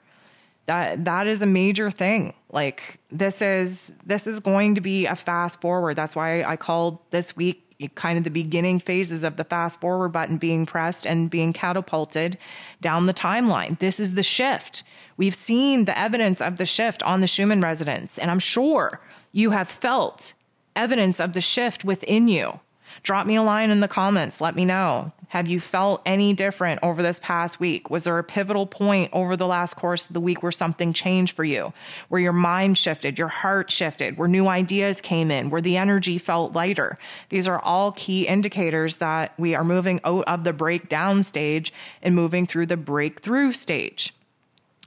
[0.67, 2.35] That that is a major thing.
[2.51, 5.97] Like this is this is going to be a fast forward.
[5.97, 7.64] That's why I called this week
[7.95, 12.39] kind of the beginning phases of the fast forward button being pressed and being catapulted
[12.81, 13.79] down the timeline.
[13.79, 14.83] This is the shift.
[15.17, 19.01] We've seen the evidence of the shift on the Schumann resonance, and I'm sure
[19.33, 20.35] you have felt
[20.77, 22.61] evidence of the shift within you.
[23.03, 24.41] Drop me a line in the comments.
[24.41, 25.13] Let me know.
[25.29, 27.91] Have you felt any different over this past week?
[27.91, 31.35] Was there a pivotal point over the last course of the week where something changed
[31.35, 31.73] for you,
[32.09, 36.19] where your mind shifted, your heart shifted, where new ideas came in, where the energy
[36.19, 36.97] felt lighter?
[37.29, 42.15] These are all key indicators that we are moving out of the breakdown stage and
[42.15, 44.15] moving through the breakthrough stage.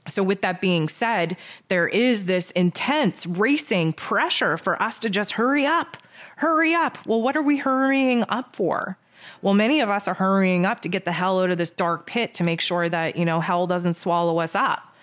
[0.07, 1.35] So, with that being said,
[1.67, 5.97] there is this intense racing pressure for us to just hurry up,
[6.37, 7.05] hurry up.
[7.05, 8.97] Well, what are we hurrying up for?
[9.41, 12.05] Well, many of us are hurrying up to get the hell out of this dark
[12.05, 14.93] pit to make sure that, you know, hell doesn't swallow us up.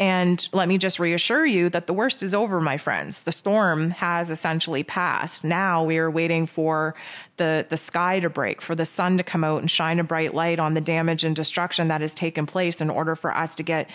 [0.00, 3.22] And let me just reassure you that the worst is over, my friends.
[3.22, 5.44] The storm has essentially passed.
[5.44, 6.94] Now we are waiting for
[7.36, 10.32] the, the sky to break, for the sun to come out and shine a bright
[10.32, 13.62] light on the damage and destruction that has taken place in order for us to
[13.62, 13.90] get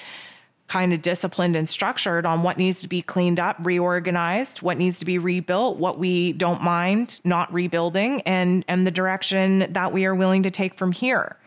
[0.67, 4.99] kind of disciplined and structured on what needs to be cleaned up, reorganized, what needs
[4.99, 10.05] to be rebuilt, what we don't mind not rebuilding, and and the direction that we
[10.05, 11.37] are willing to take from here.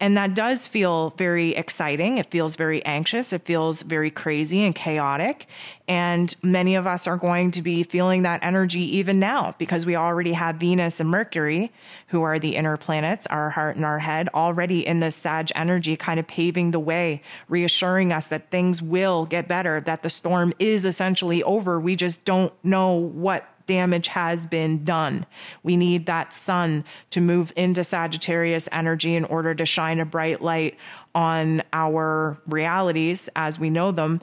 [0.00, 2.18] And that does feel very exciting.
[2.18, 3.32] It feels very anxious.
[3.32, 5.46] It feels very crazy and chaotic.
[5.88, 9.96] And many of us are going to be feeling that energy even now because we
[9.96, 11.72] already have Venus and Mercury,
[12.08, 15.96] who are the inner planets, our heart and our head, already in this Sag energy,
[15.96, 20.52] kind of paving the way, reassuring us that things will get better, that the storm
[20.60, 21.80] is essentially over.
[21.80, 25.26] We just don't know what damage has been done.
[25.62, 30.42] We need that sun to move into Sagittarius energy in order to shine a bright
[30.42, 30.76] light
[31.14, 34.20] on our realities as we know them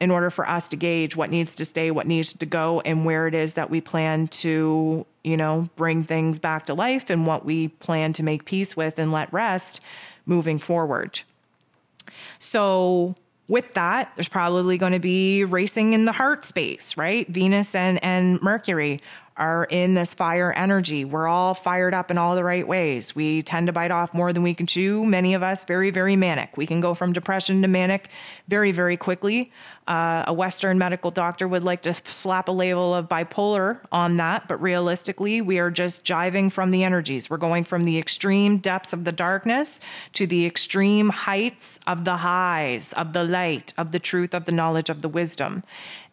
[0.00, 3.04] in order for us to gauge what needs to stay, what needs to go, and
[3.04, 7.26] where it is that we plan to, you know, bring things back to life and
[7.26, 9.80] what we plan to make peace with and let rest
[10.26, 11.20] moving forward.
[12.38, 13.16] So,
[13.48, 17.26] with that, there's probably going to be racing in the heart space, right?
[17.28, 19.00] Venus and, and Mercury
[19.38, 21.04] are in this fire energy.
[21.04, 23.14] We're all fired up in all the right ways.
[23.14, 25.06] We tend to bite off more than we can chew.
[25.06, 26.56] Many of us very, very manic.
[26.56, 28.08] We can go from depression to manic
[28.48, 29.52] very, very quickly.
[29.88, 34.46] Uh, a Western medical doctor would like to slap a label of bipolar on that,
[34.46, 37.30] but realistically, we are just jiving from the energies.
[37.30, 39.80] We're going from the extreme depths of the darkness
[40.12, 44.52] to the extreme heights of the highs, of the light, of the truth, of the
[44.52, 45.64] knowledge, of the wisdom.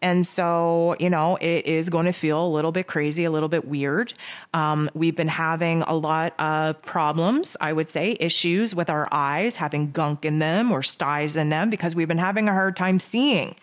[0.01, 3.49] And so, you know, it is going to feel a little bit crazy, a little
[3.49, 4.13] bit weird.
[4.53, 9.57] Um, we've been having a lot of problems, I would say, issues with our eyes,
[9.57, 12.99] having gunk in them or styes in them because we've been having a hard time
[12.99, 13.55] seeing.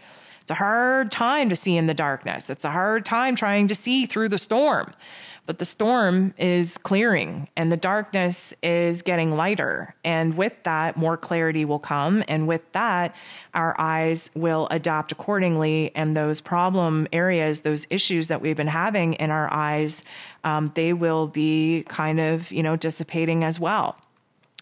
[0.52, 2.50] A hard time to see in the darkness.
[2.50, 4.92] It's a hard time trying to see through the storm.
[5.46, 9.94] But the storm is clearing and the darkness is getting lighter.
[10.04, 12.22] And with that, more clarity will come.
[12.28, 13.16] And with that,
[13.54, 15.90] our eyes will adapt accordingly.
[15.94, 20.04] And those problem areas, those issues that we've been having in our eyes,
[20.44, 23.96] um, they will be kind of, you know, dissipating as well.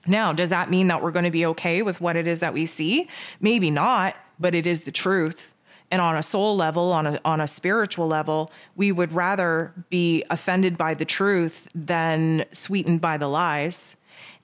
[0.07, 2.55] Now, does that mean that we're going to be okay with what it is that
[2.55, 3.09] we see?
[3.41, 5.53] Maybe not, but it is the truth
[5.91, 10.25] and on a soul level on a on a spiritual level we would rather be
[10.31, 13.97] offended by the truth than sweetened by the lies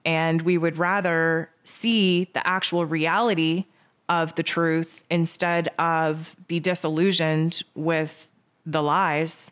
[0.04, 3.64] and we would rather see the actual reality
[4.08, 8.30] of the truth instead of be disillusioned with
[8.64, 9.50] the lies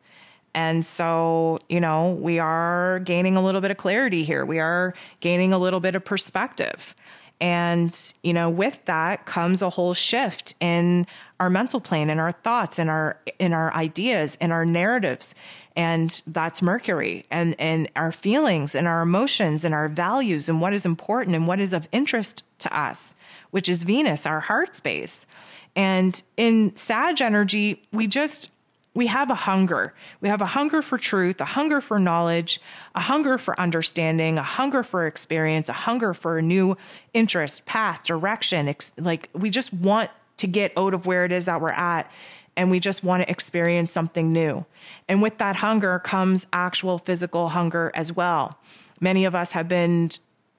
[0.54, 4.44] and so, you know, we are gaining a little bit of clarity here.
[4.44, 6.94] We are gaining a little bit of perspective.
[7.40, 11.06] And, you know, with that comes a whole shift in
[11.40, 15.34] our mental plane and our thoughts and our in our ideas and our narratives
[15.76, 20.72] and that's mercury and and our feelings and our emotions and our values and what
[20.72, 23.14] is important and what is of interest to us
[23.50, 25.26] which is venus our heart space
[25.74, 28.50] and in sag energy we just
[28.94, 29.92] we have a hunger.
[30.20, 32.60] We have a hunger for truth, a hunger for knowledge,
[32.94, 36.76] a hunger for understanding, a hunger for experience, a hunger for a new
[37.12, 38.72] interest, path, direction.
[38.96, 42.10] Like we just want to get out of where it is that we're at
[42.56, 44.64] and we just want to experience something new.
[45.08, 48.58] And with that hunger comes actual physical hunger as well.
[49.00, 50.10] Many of us have been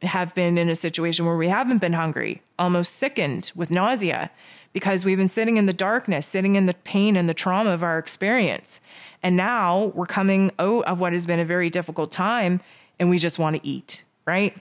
[0.01, 4.30] have been in a situation where we haven't been hungry, almost sickened with nausea
[4.73, 7.82] because we've been sitting in the darkness, sitting in the pain and the trauma of
[7.82, 8.82] our experience.
[9.23, 12.59] And now we're coming out of what has been a very difficult time
[12.99, 14.55] and we just want to eat, right?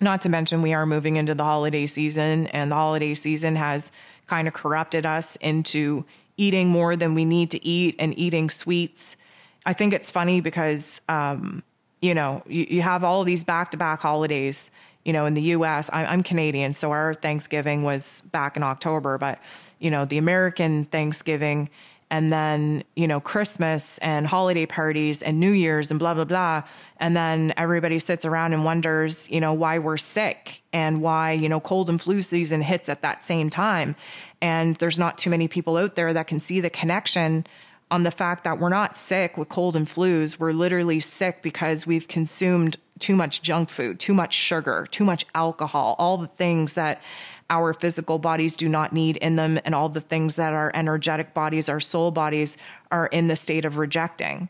[0.00, 3.90] Not to mention, we are moving into the holiday season, and the holiday season has
[4.26, 6.04] kind of corrupted us into
[6.36, 9.16] eating more than we need to eat and eating sweets.
[9.64, 11.62] I think it's funny because, um,
[12.00, 14.70] you know, you, you, have all these back to back holidays.
[15.04, 19.18] You know, in the US, I, I'm Canadian, so our Thanksgiving was back in October,
[19.18, 19.40] but,
[19.78, 21.70] you know, the American Thanksgiving
[22.10, 26.62] and then you know christmas and holiday parties and new year's and blah blah blah.
[26.98, 31.48] And then everybody sits around and wonders you know why we're sick and why you
[31.48, 33.96] know cold and flu season hits at that same time.
[34.40, 37.46] And there's not too many people out there that can see the connection
[37.90, 40.38] on the fact that we're not sick with cold and flus.
[40.38, 45.26] We're literally sick because we've consumed too much junk food too much sugar too much
[45.34, 47.00] alcohol all the things that
[47.50, 51.34] our physical bodies do not need in them, and all the things that our energetic
[51.34, 52.56] bodies, our soul bodies,
[52.90, 54.48] are in the state of rejecting.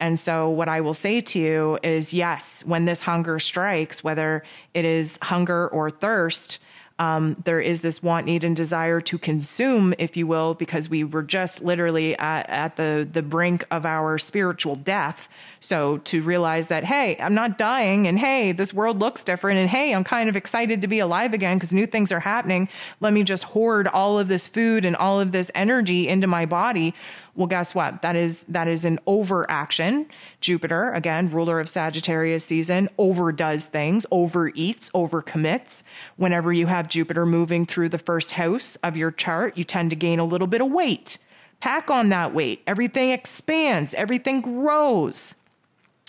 [0.00, 4.44] And so, what I will say to you is yes, when this hunger strikes, whether
[4.74, 6.58] it is hunger or thirst,
[6.98, 11.04] um, there is this want, need, and desire to consume, if you will, because we
[11.04, 15.28] were just literally at, at, the the brink of our spiritual death.
[15.60, 19.70] So to realize that, hey, I'm not dying, and hey, this world looks different, and
[19.70, 22.68] hey, I'm kind of excited to be alive again because new things are happening.
[23.00, 26.46] Let me just hoard all of this food and all of this energy into my
[26.46, 26.94] body
[27.38, 28.02] well, guess what?
[28.02, 30.06] That is that is an overaction.
[30.40, 35.84] Jupiter, again, ruler of Sagittarius season, overdoes things, overeats, overcommits.
[36.16, 39.96] Whenever you have Jupiter moving through the first house of your chart, you tend to
[39.96, 41.18] gain a little bit of weight.
[41.60, 42.60] Pack on that weight.
[42.66, 45.36] Everything expands, everything grows.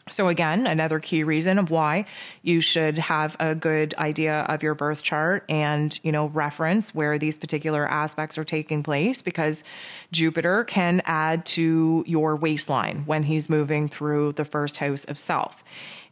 [0.10, 2.06] So, again, another key reason of why
[2.42, 7.18] you should have a good idea of your birth chart and, you know, reference where
[7.18, 9.64] these particular aspects are taking place because
[10.12, 15.64] Jupiter can add to your waistline when he's moving through the first house of self.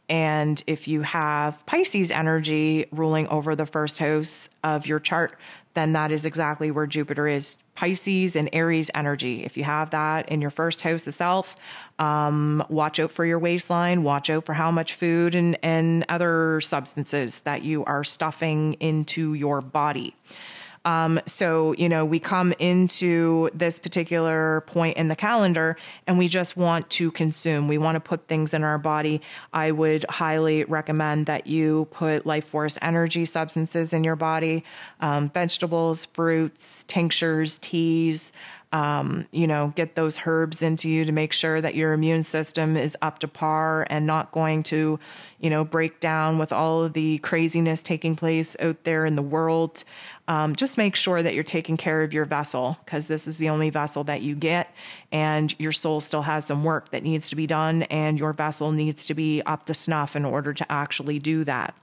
[0.08, 5.38] And if you have Pisces energy ruling over the first house of your chart,
[5.74, 9.44] then that is exactly where Jupiter is Pisces and Aries energy.
[9.44, 11.54] If you have that in your first house itself,
[12.00, 16.60] um, watch out for your waistline, watch out for how much food and, and other
[16.60, 20.16] substances that you are stuffing into your body.
[20.88, 25.76] Um, so, you know, we come into this particular point in the calendar
[26.06, 27.68] and we just want to consume.
[27.68, 29.20] We want to put things in our body.
[29.52, 34.64] I would highly recommend that you put life force energy substances in your body,
[35.00, 38.32] um, vegetables, fruits, tinctures, teas
[38.72, 42.76] um, you know, get those herbs into you to make sure that your immune system
[42.76, 45.00] is up to par and not going to,
[45.40, 49.22] you know, break down with all of the craziness taking place out there in the
[49.22, 49.84] world.
[50.28, 53.48] Um, just make sure that you're taking care of your vessel because this is the
[53.48, 54.74] only vessel that you get,
[55.10, 58.70] and your soul still has some work that needs to be done, and your vessel
[58.70, 61.74] needs to be up to snuff in order to actually do that.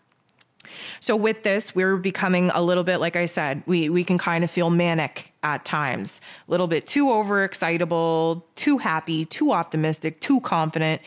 [0.99, 4.43] So with this, we're becoming a little bit, like I said, we, we can kind
[4.43, 10.39] of feel manic at times, a little bit too overexcitable, too happy, too optimistic, too
[10.41, 11.01] confident.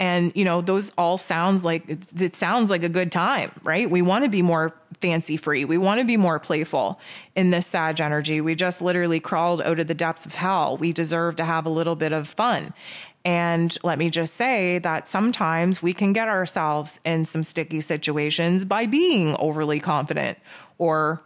[0.00, 3.88] And, you know, those all sounds like it sounds like a good time, right?
[3.88, 5.64] We want to be more fancy free.
[5.64, 6.98] We want to be more playful
[7.36, 8.40] in this Sag energy.
[8.40, 10.76] We just literally crawled out of the depths of hell.
[10.76, 12.74] We deserve to have a little bit of fun.
[13.24, 18.64] And let me just say that sometimes we can get ourselves in some sticky situations
[18.64, 20.38] by being overly confident
[20.76, 21.24] or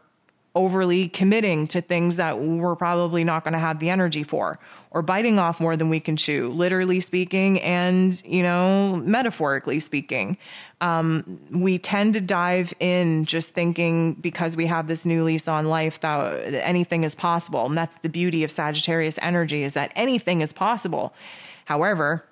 [0.55, 4.59] overly committing to things that we're probably not going to have the energy for
[4.91, 10.37] or biting off more than we can chew literally speaking and you know metaphorically speaking.
[10.81, 15.69] Um, we tend to dive in just thinking because we have this new lease on
[15.69, 20.41] life that anything is possible and that's the beauty of sagittarius energy is that anything
[20.41, 21.13] is possible
[21.69, 22.25] However,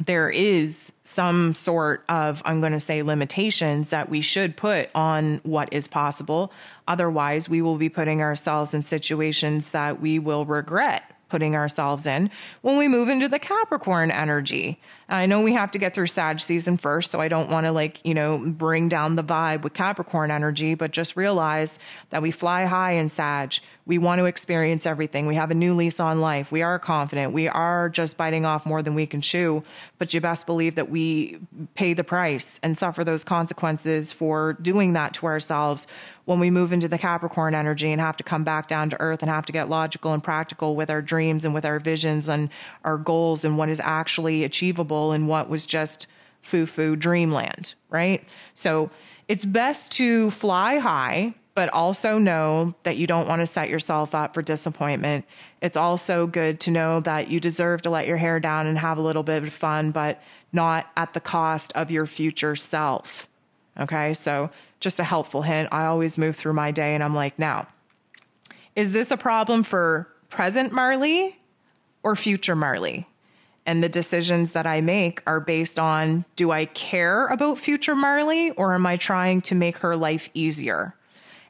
[0.00, 5.40] there is some sort of, I'm going to say, limitations that we should put on
[5.42, 6.52] what is possible.
[6.86, 12.30] Otherwise, we will be putting ourselves in situations that we will regret putting ourselves in
[12.62, 14.78] when we move into the Capricorn energy.
[15.08, 17.72] I know we have to get through Sag season first, so I don't want to
[17.72, 21.78] like, you know, bring down the vibe with Capricorn energy, but just realize
[22.10, 23.54] that we fly high in Sag.
[23.84, 25.26] We want to experience everything.
[25.26, 26.50] We have a new lease on life.
[26.50, 27.32] We are confident.
[27.32, 29.62] We are just biting off more than we can chew.
[29.98, 31.38] But you best believe that we
[31.76, 35.86] pay the price and suffer those consequences for doing that to ourselves
[36.24, 39.22] when we move into the Capricorn energy and have to come back down to earth
[39.22, 42.50] and have to get logical and practical with our dreams and with our visions and
[42.82, 46.06] our goals and what is actually achievable and what was just
[46.42, 48.26] foo foo dreamland, right?
[48.54, 48.90] So
[49.28, 54.14] it's best to fly high but also know that you don't want to set yourself
[54.14, 55.24] up for disappointment.
[55.62, 58.98] It's also good to know that you deserve to let your hair down and have
[58.98, 60.22] a little bit of fun, but
[60.52, 63.26] not at the cost of your future self.
[63.80, 65.70] Okay, so just a helpful hint.
[65.72, 67.66] I always move through my day and I'm like, now,
[68.74, 71.40] is this a problem for present Marley
[72.02, 73.06] or future Marley?
[73.66, 78.52] And the decisions that I make are based on do I care about future Marley
[78.52, 80.94] or am I trying to make her life easier?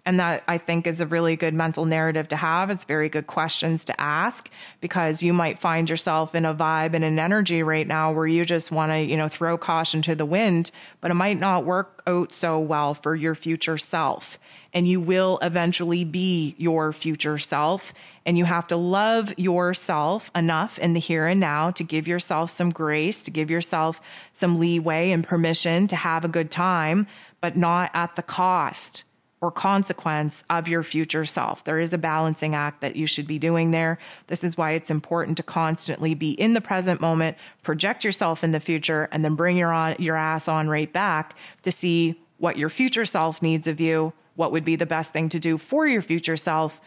[0.07, 2.71] And that I think is a really good mental narrative to have.
[2.71, 4.49] It's very good questions to ask
[4.81, 8.45] because you might find yourself in a vibe and an energy right now where you
[8.45, 12.03] just want to, you know, throw caution to the wind, but it might not work
[12.07, 14.39] out so well for your future self.
[14.73, 17.93] And you will eventually be your future self.
[18.27, 22.51] And you have to love yourself enough in the here and now to give yourself
[22.51, 24.01] some grace, to give yourself
[24.33, 27.07] some leeway and permission to have a good time,
[27.41, 29.05] but not at the cost
[29.41, 31.63] or consequence of your future self.
[31.63, 33.99] There is a balancing act that you should be doing there.
[34.27, 38.51] This is why it's important to constantly be in the present moment, project yourself in
[38.51, 42.59] the future, and then bring your on your ass on right back to see what
[42.59, 45.87] your future self needs of you, what would be the best thing to do for
[45.87, 46.81] your future self,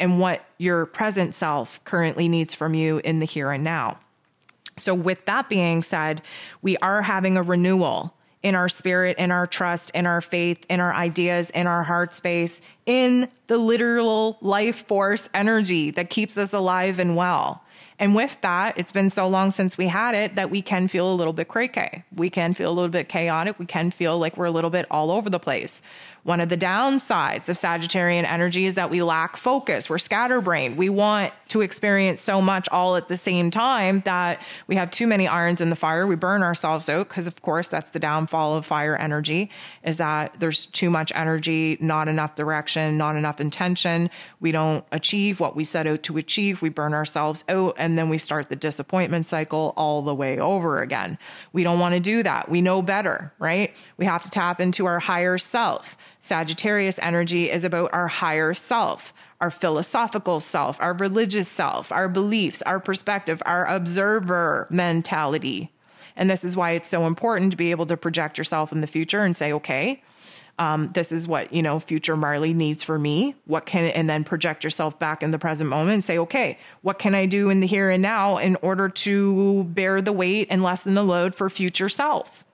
[0.00, 3.98] and what your present self currently needs from you in the here and now.
[4.76, 6.22] So, with that being said,
[6.62, 10.78] we are having a renewal in our spirit, in our trust, in our faith, in
[10.78, 16.52] our ideas, in our heart space, in the literal life force energy that keeps us
[16.52, 17.62] alive and well.
[17.98, 21.10] And with that, it's been so long since we had it that we can feel
[21.10, 22.04] a little bit cray.
[22.14, 23.58] We can feel a little bit chaotic.
[23.58, 25.80] We can feel like we're a little bit all over the place.
[26.24, 29.90] One of the downsides of Sagittarian energy is that we lack focus.
[29.90, 30.78] We're scatterbrained.
[30.78, 35.06] We want to experience so much all at the same time that we have too
[35.06, 36.06] many irons in the fire.
[36.06, 39.50] We burn ourselves out because, of course, that's the downfall of fire energy
[39.82, 44.08] is that there's too much energy, not enough direction, not enough intention.
[44.40, 46.62] We don't achieve what we set out to achieve.
[46.62, 50.80] We burn ourselves out and then we start the disappointment cycle all the way over
[50.80, 51.18] again.
[51.52, 52.48] We don't want to do that.
[52.48, 53.76] We know better, right?
[53.98, 55.98] We have to tap into our higher self.
[56.24, 59.12] Sagittarius energy is about our higher self
[59.42, 65.70] our philosophical self, our religious self, our beliefs, our perspective, our observer mentality.
[66.16, 68.86] And this is why it's so important to be able to project yourself in the
[68.86, 70.02] future and say, okay,
[70.58, 73.34] Um, this is what, you know, future Marley needs for me.
[73.44, 76.98] What can, and then project yourself back in the present moment and say, okay, what
[76.98, 80.62] can I do in the here and now in order to bear the weight and
[80.62, 82.44] lessen the load for future self?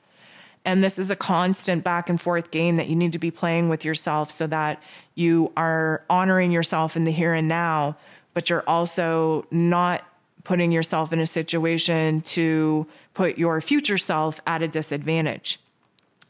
[0.64, 3.68] And this is a constant back and forth game that you need to be playing
[3.68, 4.82] with yourself so that
[5.14, 7.96] you are honoring yourself in the here and now,
[8.34, 10.04] but you're also not
[10.44, 15.61] putting yourself in a situation to put your future self at a disadvantage.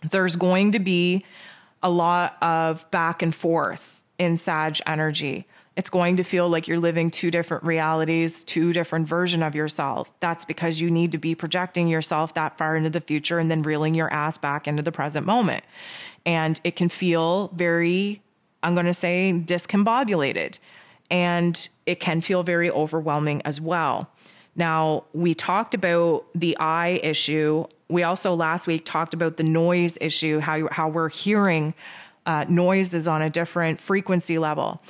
[0.09, 1.25] There's going to be
[1.83, 5.47] a lot of back and forth in Sag energy.
[5.77, 10.13] It's going to feel like you're living two different realities, two different version of yourself.
[10.21, 13.63] That's because you need to be projecting yourself that far into the future and then
[13.63, 15.65] reeling your ass back into the present moment.
[16.27, 18.21] And it can feel very,
[18.63, 20.59] I'm going to say, discombobulated.
[21.11, 24.11] And it can feel very overwhelming as well.
[24.57, 27.67] Now, we talked about the eye issue.
[27.89, 31.75] We also last week talked about the noise issue, how, how we're hearing
[32.27, 34.83] uh, noises on a different frequency level.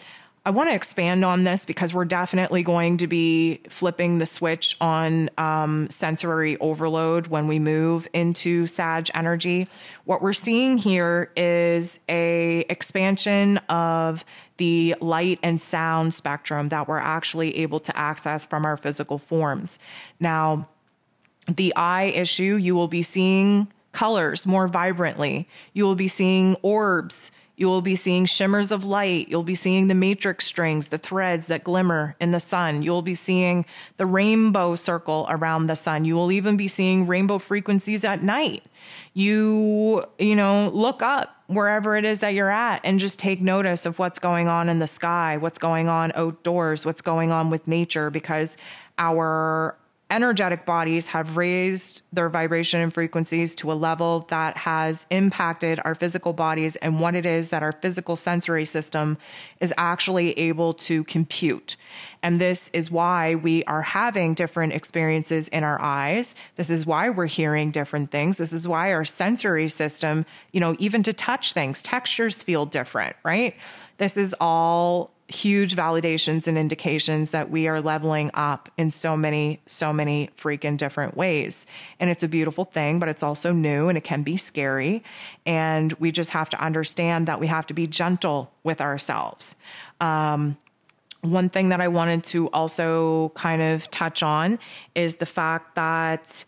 [0.51, 4.77] I want to expand on this because we're definitely going to be flipping the switch
[4.81, 9.69] on um, sensory overload when we move into Sag energy.
[10.07, 14.25] What we're seeing here is a expansion of
[14.57, 19.79] the light and sound spectrum that we're actually able to access from our physical forms.
[20.19, 20.69] Now,
[21.47, 25.49] the eye issue, you will be seeing colors more vibrantly.
[25.75, 27.31] You will be seeing orbs
[27.61, 29.29] you will be seeing shimmers of light.
[29.29, 32.81] You'll be seeing the matrix strings, the threads that glimmer in the sun.
[32.81, 33.67] You'll be seeing
[33.99, 36.07] the rainbow circle around the sun.
[36.07, 38.65] You will even be seeing rainbow frequencies at night.
[39.13, 43.85] You, you know, look up wherever it is that you're at and just take notice
[43.85, 47.69] of what's going on in the sky, what's going on outdoors, what's going on with
[47.69, 48.57] nature because
[48.97, 49.77] our
[50.11, 55.95] energetic bodies have raised their vibration and frequencies to a level that has impacted our
[55.95, 59.17] physical bodies and what it is that our physical sensory system
[59.61, 61.77] is actually able to compute.
[62.23, 66.35] And this is why we are having different experiences in our eyes.
[66.57, 68.37] This is why we're hearing different things.
[68.37, 73.17] This is why our sensory system, you know, even to touch things, textures feel different,
[73.23, 73.55] right?
[73.99, 79.61] This is all huge validations and indications that we are leveling up in so many,
[79.67, 81.67] so many freaking different ways.
[81.99, 85.05] And it's a beautiful thing, but it's also new and it can be scary.
[85.47, 89.55] And we just have to understand that we have to be gentle with ourselves.
[90.01, 90.57] Um,
[91.21, 94.59] one thing that I wanted to also kind of touch on
[94.95, 96.45] is the fact that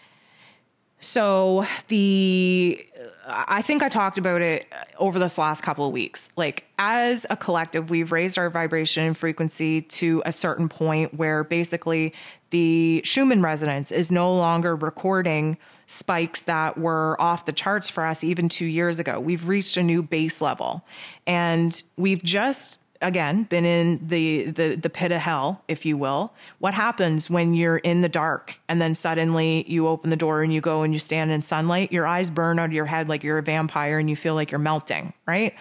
[0.99, 2.87] so the
[3.27, 4.67] I think I talked about it
[4.99, 6.31] over this last couple of weeks.
[6.37, 11.45] Like as a collective, we've raised our vibration and frequency to a certain point where
[11.45, 12.13] basically
[12.51, 18.23] the Schumann resonance is no longer recording spikes that were off the charts for us
[18.23, 19.19] even 2 years ago.
[19.21, 20.85] We've reached a new base level
[21.27, 26.33] and we've just again been in the, the the pit of hell if you will.
[26.59, 30.53] What happens when you're in the dark and then suddenly you open the door and
[30.55, 31.93] you go and you stand in sunlight?
[31.93, 34.51] Your eyes burn out of your head like you're a vampire and you feel like
[34.51, 35.55] you're melting right?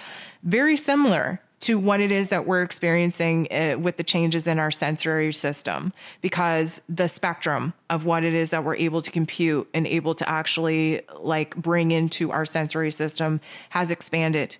[0.43, 4.71] Very similar to what it is that we're experiencing uh, with the changes in our
[4.71, 9.85] sensory system because the spectrum of what it is that we're able to compute and
[9.85, 13.39] able to actually like bring into our sensory system
[13.69, 14.57] has expanded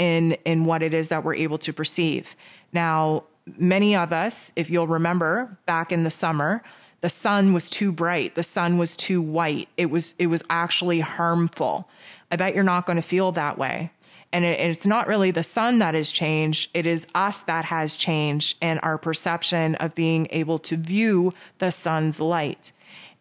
[0.00, 2.34] in in what it is that we're able to perceive.
[2.72, 3.24] Now,
[3.58, 6.62] many of us, if you'll remember back in the summer,
[7.02, 9.68] the sun was too bright, the sun was too white.
[9.76, 11.86] It was it was actually harmful.
[12.30, 13.90] I bet you're not going to feel that way.
[14.32, 17.96] And it, it's not really the sun that has changed, it is us that has
[17.96, 22.72] changed and our perception of being able to view the sun's light.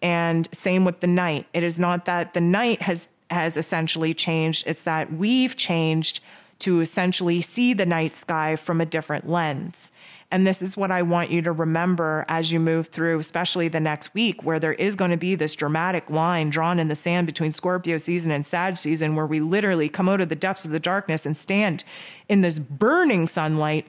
[0.01, 1.45] And same with the night.
[1.51, 6.21] It is not that the night has has essentially changed, it's that we've changed
[6.59, 9.91] to essentially see the night sky from a different lens.
[10.31, 13.79] And this is what I want you to remember as you move through, especially the
[13.79, 17.25] next week, where there is going to be this dramatic line drawn in the sand
[17.25, 20.71] between Scorpio season and Sag season, where we literally come out of the depths of
[20.71, 21.83] the darkness and stand
[22.27, 23.87] in this burning sunlight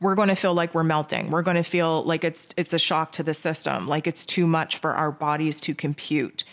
[0.00, 1.30] we're going to feel like we're melting.
[1.30, 4.46] We're going to feel like it's it's a shock to the system, like it's too
[4.46, 6.44] much for our bodies to compute.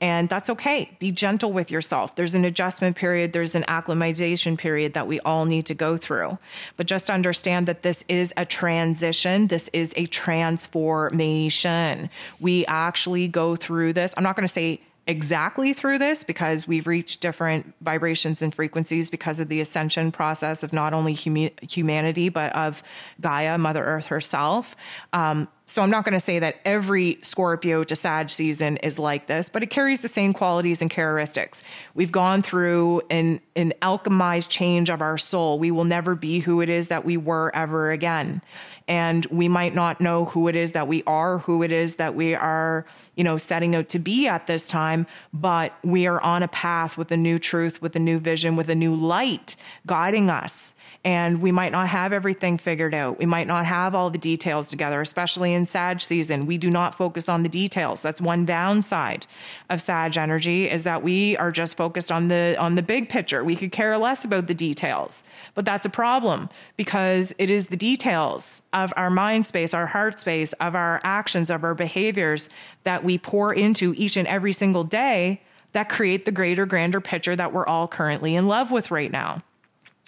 [0.00, 0.90] And that's okay.
[0.98, 2.16] Be gentle with yourself.
[2.16, 6.38] There's an adjustment period, there's an acclimatization period that we all need to go through.
[6.76, 12.10] But just understand that this is a transition, this is a transformation.
[12.40, 14.14] We actually go through this.
[14.16, 19.10] I'm not going to say exactly through this because we've reached different vibrations and frequencies
[19.10, 22.82] because of the ascension process of not only humanity but of
[23.20, 24.74] Gaia, Mother Earth herself.
[25.12, 29.26] Um, So I'm not going to say that every Scorpio to Sag season is like
[29.28, 31.62] this, but it carries the same qualities and characteristics.
[31.94, 35.58] We've gone through an, an alchemized change of our soul.
[35.58, 38.42] We will never be who it is that we were ever again.
[38.86, 42.14] And we might not know who it is that we are, who it is that
[42.14, 46.42] we are, you know, setting out to be at this time, but we are on
[46.42, 49.56] a path with a new truth, with a new vision, with a new light
[49.86, 50.74] guiding us
[51.04, 53.18] and we might not have everything figured out.
[53.18, 56.46] We might not have all the details together, especially in Sag season.
[56.46, 58.00] We do not focus on the details.
[58.00, 59.26] That's one downside
[59.68, 63.44] of Sag energy is that we are just focused on the on the big picture.
[63.44, 65.24] We could care less about the details.
[65.54, 70.18] But that's a problem because it is the details of our mind space, our heart
[70.20, 72.48] space, of our actions, of our behaviors
[72.84, 75.42] that we pour into each and every single day
[75.72, 79.42] that create the greater grander picture that we're all currently in love with right now.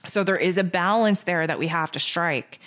[0.06, 2.58] So there is a balance there that we have to strike.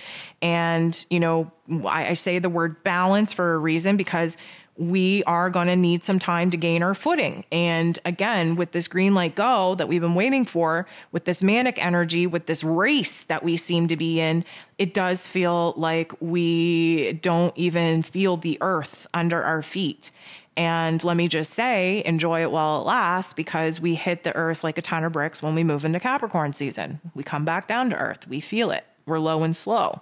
[0.41, 1.51] And, you know,
[1.85, 4.37] I, I say the word balance for a reason because
[4.79, 7.43] we are going to need some time to gain our footing.
[7.51, 11.83] And again, with this green light go that we've been waiting for, with this manic
[11.83, 14.45] energy, with this race that we seem to be in,
[14.77, 20.11] it does feel like we don't even feel the earth under our feet.
[20.59, 24.61] And let me just say, enjoy it while it lasts because we hit the earth
[24.61, 26.99] like a ton of bricks when we move into Capricorn season.
[27.15, 28.83] We come back down to earth, we feel it.
[29.05, 30.01] We're low and slow.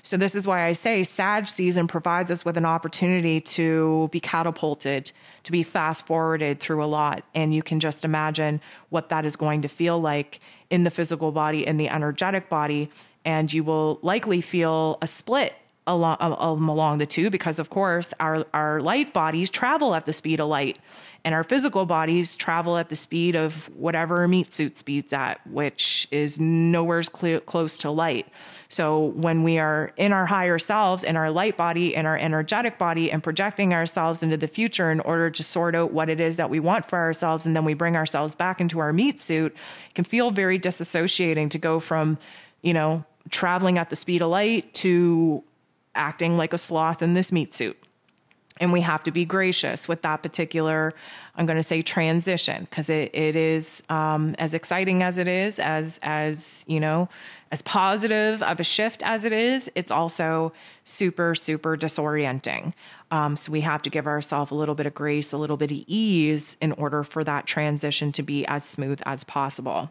[0.00, 4.18] So, this is why I say Sag season provides us with an opportunity to be
[4.18, 7.22] catapulted, to be fast forwarded through a lot.
[7.34, 10.40] And you can just imagine what that is going to feel like
[10.70, 12.90] in the physical body, in the energetic body.
[13.26, 15.54] And you will likely feel a split
[15.88, 20.38] along, along the two because of course our, our light bodies travel at the speed
[20.38, 20.78] of light
[21.24, 26.06] and our physical bodies travel at the speed of whatever meat suit speeds at which
[26.10, 28.26] is nowhere cl- close to light.
[28.68, 32.78] So when we are in our higher selves in our light body in our energetic
[32.78, 36.36] body and projecting ourselves into the future in order to sort out what it is
[36.36, 39.54] that we want for ourselves and then we bring ourselves back into our meat suit
[39.88, 42.18] it can feel very disassociating to go from
[42.62, 45.42] you know traveling at the speed of light to
[45.98, 47.76] acting like a sloth in this meat suit.
[48.60, 50.92] And we have to be gracious with that particular,
[51.36, 55.60] I'm going to say transition, because it, it is um, as exciting as it is,
[55.60, 57.08] as, as, you know,
[57.52, 62.72] as positive of a shift as it is, it's also super, super disorienting.
[63.10, 65.70] Um, so we have to give ourselves a little bit of grace, a little bit
[65.70, 69.90] of ease in order for that transition to be as smooth as possible.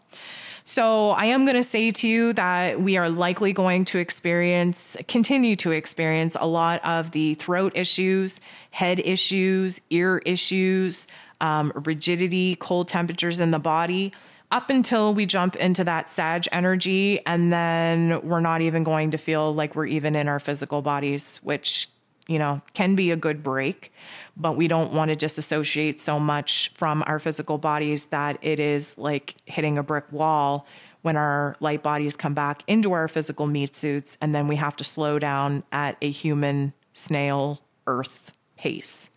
[0.67, 4.97] So I am going to say to you that we are likely going to experience,
[5.07, 8.41] continue to experience a lot of the throat issues,
[8.71, 11.07] head issues, ear issues,
[11.39, 14.11] um, rigidity, cold temperatures in the body
[14.51, 17.25] up until we jump into that Sag energy.
[17.25, 21.37] And then we're not even going to feel like we're even in our physical bodies,
[21.43, 21.87] which,
[22.27, 23.93] you know, can be a good break
[24.39, 28.97] but we don't want to disassociate so much from our physical bodies that it is
[28.97, 30.65] like hitting a brick wall
[31.01, 34.75] when our light bodies come back into our physical meat suits and then we have
[34.75, 39.09] to slow down at a human snail earth pace.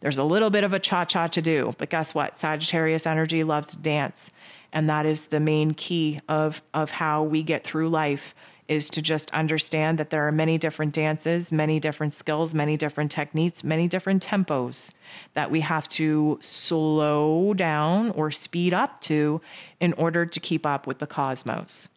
[0.00, 2.38] There's a little bit of a cha cha to do, but guess what?
[2.38, 4.30] Sagittarius energy loves to dance.
[4.72, 8.34] And that is the main key of, of how we get through life
[8.68, 13.10] is to just understand that there are many different dances, many different skills, many different
[13.10, 14.92] techniques, many different tempos
[15.34, 19.40] that we have to slow down or speed up to
[19.80, 21.88] in order to keep up with the cosmos.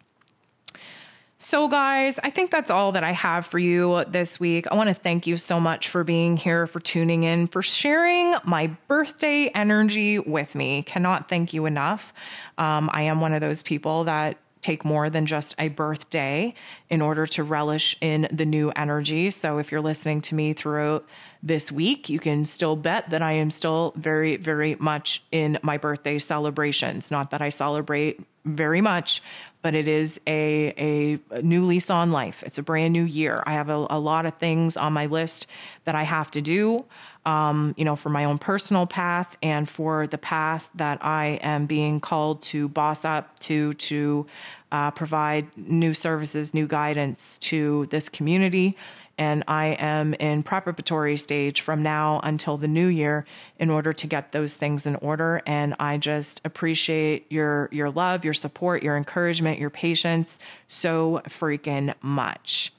[1.39, 4.65] So, guys, I think that's all that I have for you this week.
[4.72, 8.34] I want to thank you so much for being here, for tuning in, for sharing
[8.43, 10.82] my birthday energy with me.
[10.82, 12.11] Cannot thank you enough.
[12.57, 14.38] Um, I am one of those people that
[14.68, 16.53] take more than just a birthday
[16.89, 19.30] in order to relish in the new energy.
[19.30, 21.07] So if you're listening to me throughout
[21.41, 25.78] this week, you can still bet that I am still very, very much in my
[25.78, 27.09] birthday celebrations.
[27.09, 29.22] Not that I celebrate very much,
[29.61, 32.43] but it is a, a new lease on life.
[32.43, 33.43] It's a brand new year.
[33.45, 35.47] I have a, a lot of things on my list
[35.86, 36.86] that I have to do
[37.28, 41.65] um, you know, for my own personal path and for the path that I am
[41.65, 44.26] being called to boss up to, to
[44.72, 48.76] uh, provide new services, new guidance to this community.
[49.20, 53.26] And I am in preparatory stage from now until the new year
[53.57, 55.41] in order to get those things in order.
[55.47, 60.38] And I just appreciate your your love, your support, your encouragement, your patience
[60.68, 62.72] so freaking much.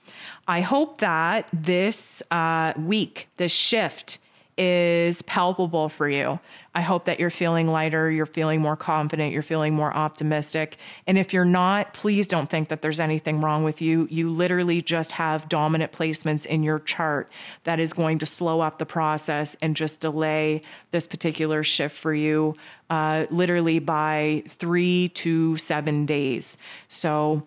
[0.47, 4.19] I hope that this uh, week, this shift
[4.59, 6.41] is palpable for you.
[6.75, 10.77] I hope that you're feeling lighter, you're feeling more confident, you're feeling more optimistic.
[11.07, 14.07] And if you're not, please don't think that there's anything wrong with you.
[14.11, 17.31] You literally just have dominant placements in your chart
[17.65, 22.13] that is going to slow up the process and just delay this particular shift for
[22.13, 22.55] you,
[22.91, 26.57] uh, literally by three to seven days.
[26.89, 27.45] So,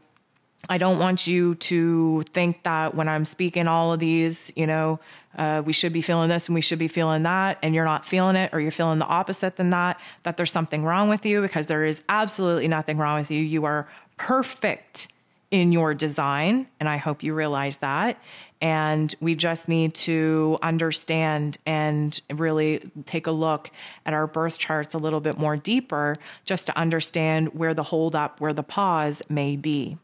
[0.69, 4.99] I don't want you to think that when I'm speaking all of these, you know,
[5.37, 8.05] uh, we should be feeling this and we should be feeling that, and you're not
[8.05, 11.41] feeling it or you're feeling the opposite than that, that there's something wrong with you
[11.41, 13.41] because there is absolutely nothing wrong with you.
[13.41, 15.07] You are perfect
[15.51, 18.17] in your design, and I hope you realize that.
[18.61, 23.71] And we just need to understand and really take a look
[24.05, 28.39] at our birth charts a little bit more deeper just to understand where the holdup,
[28.39, 29.97] where the pause may be.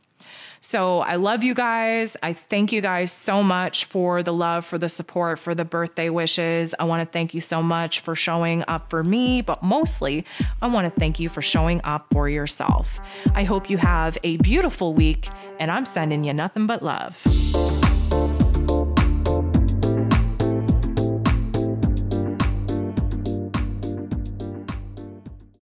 [0.61, 2.17] So I love you guys.
[2.21, 6.09] I thank you guys so much for the love, for the support, for the birthday
[6.09, 6.73] wishes.
[6.79, 10.25] I want to thank you so much for showing up for me, but mostly
[10.61, 12.99] I want to thank you for showing up for yourself.
[13.33, 15.29] I hope you have a beautiful week,
[15.59, 17.21] and I'm sending you nothing but love.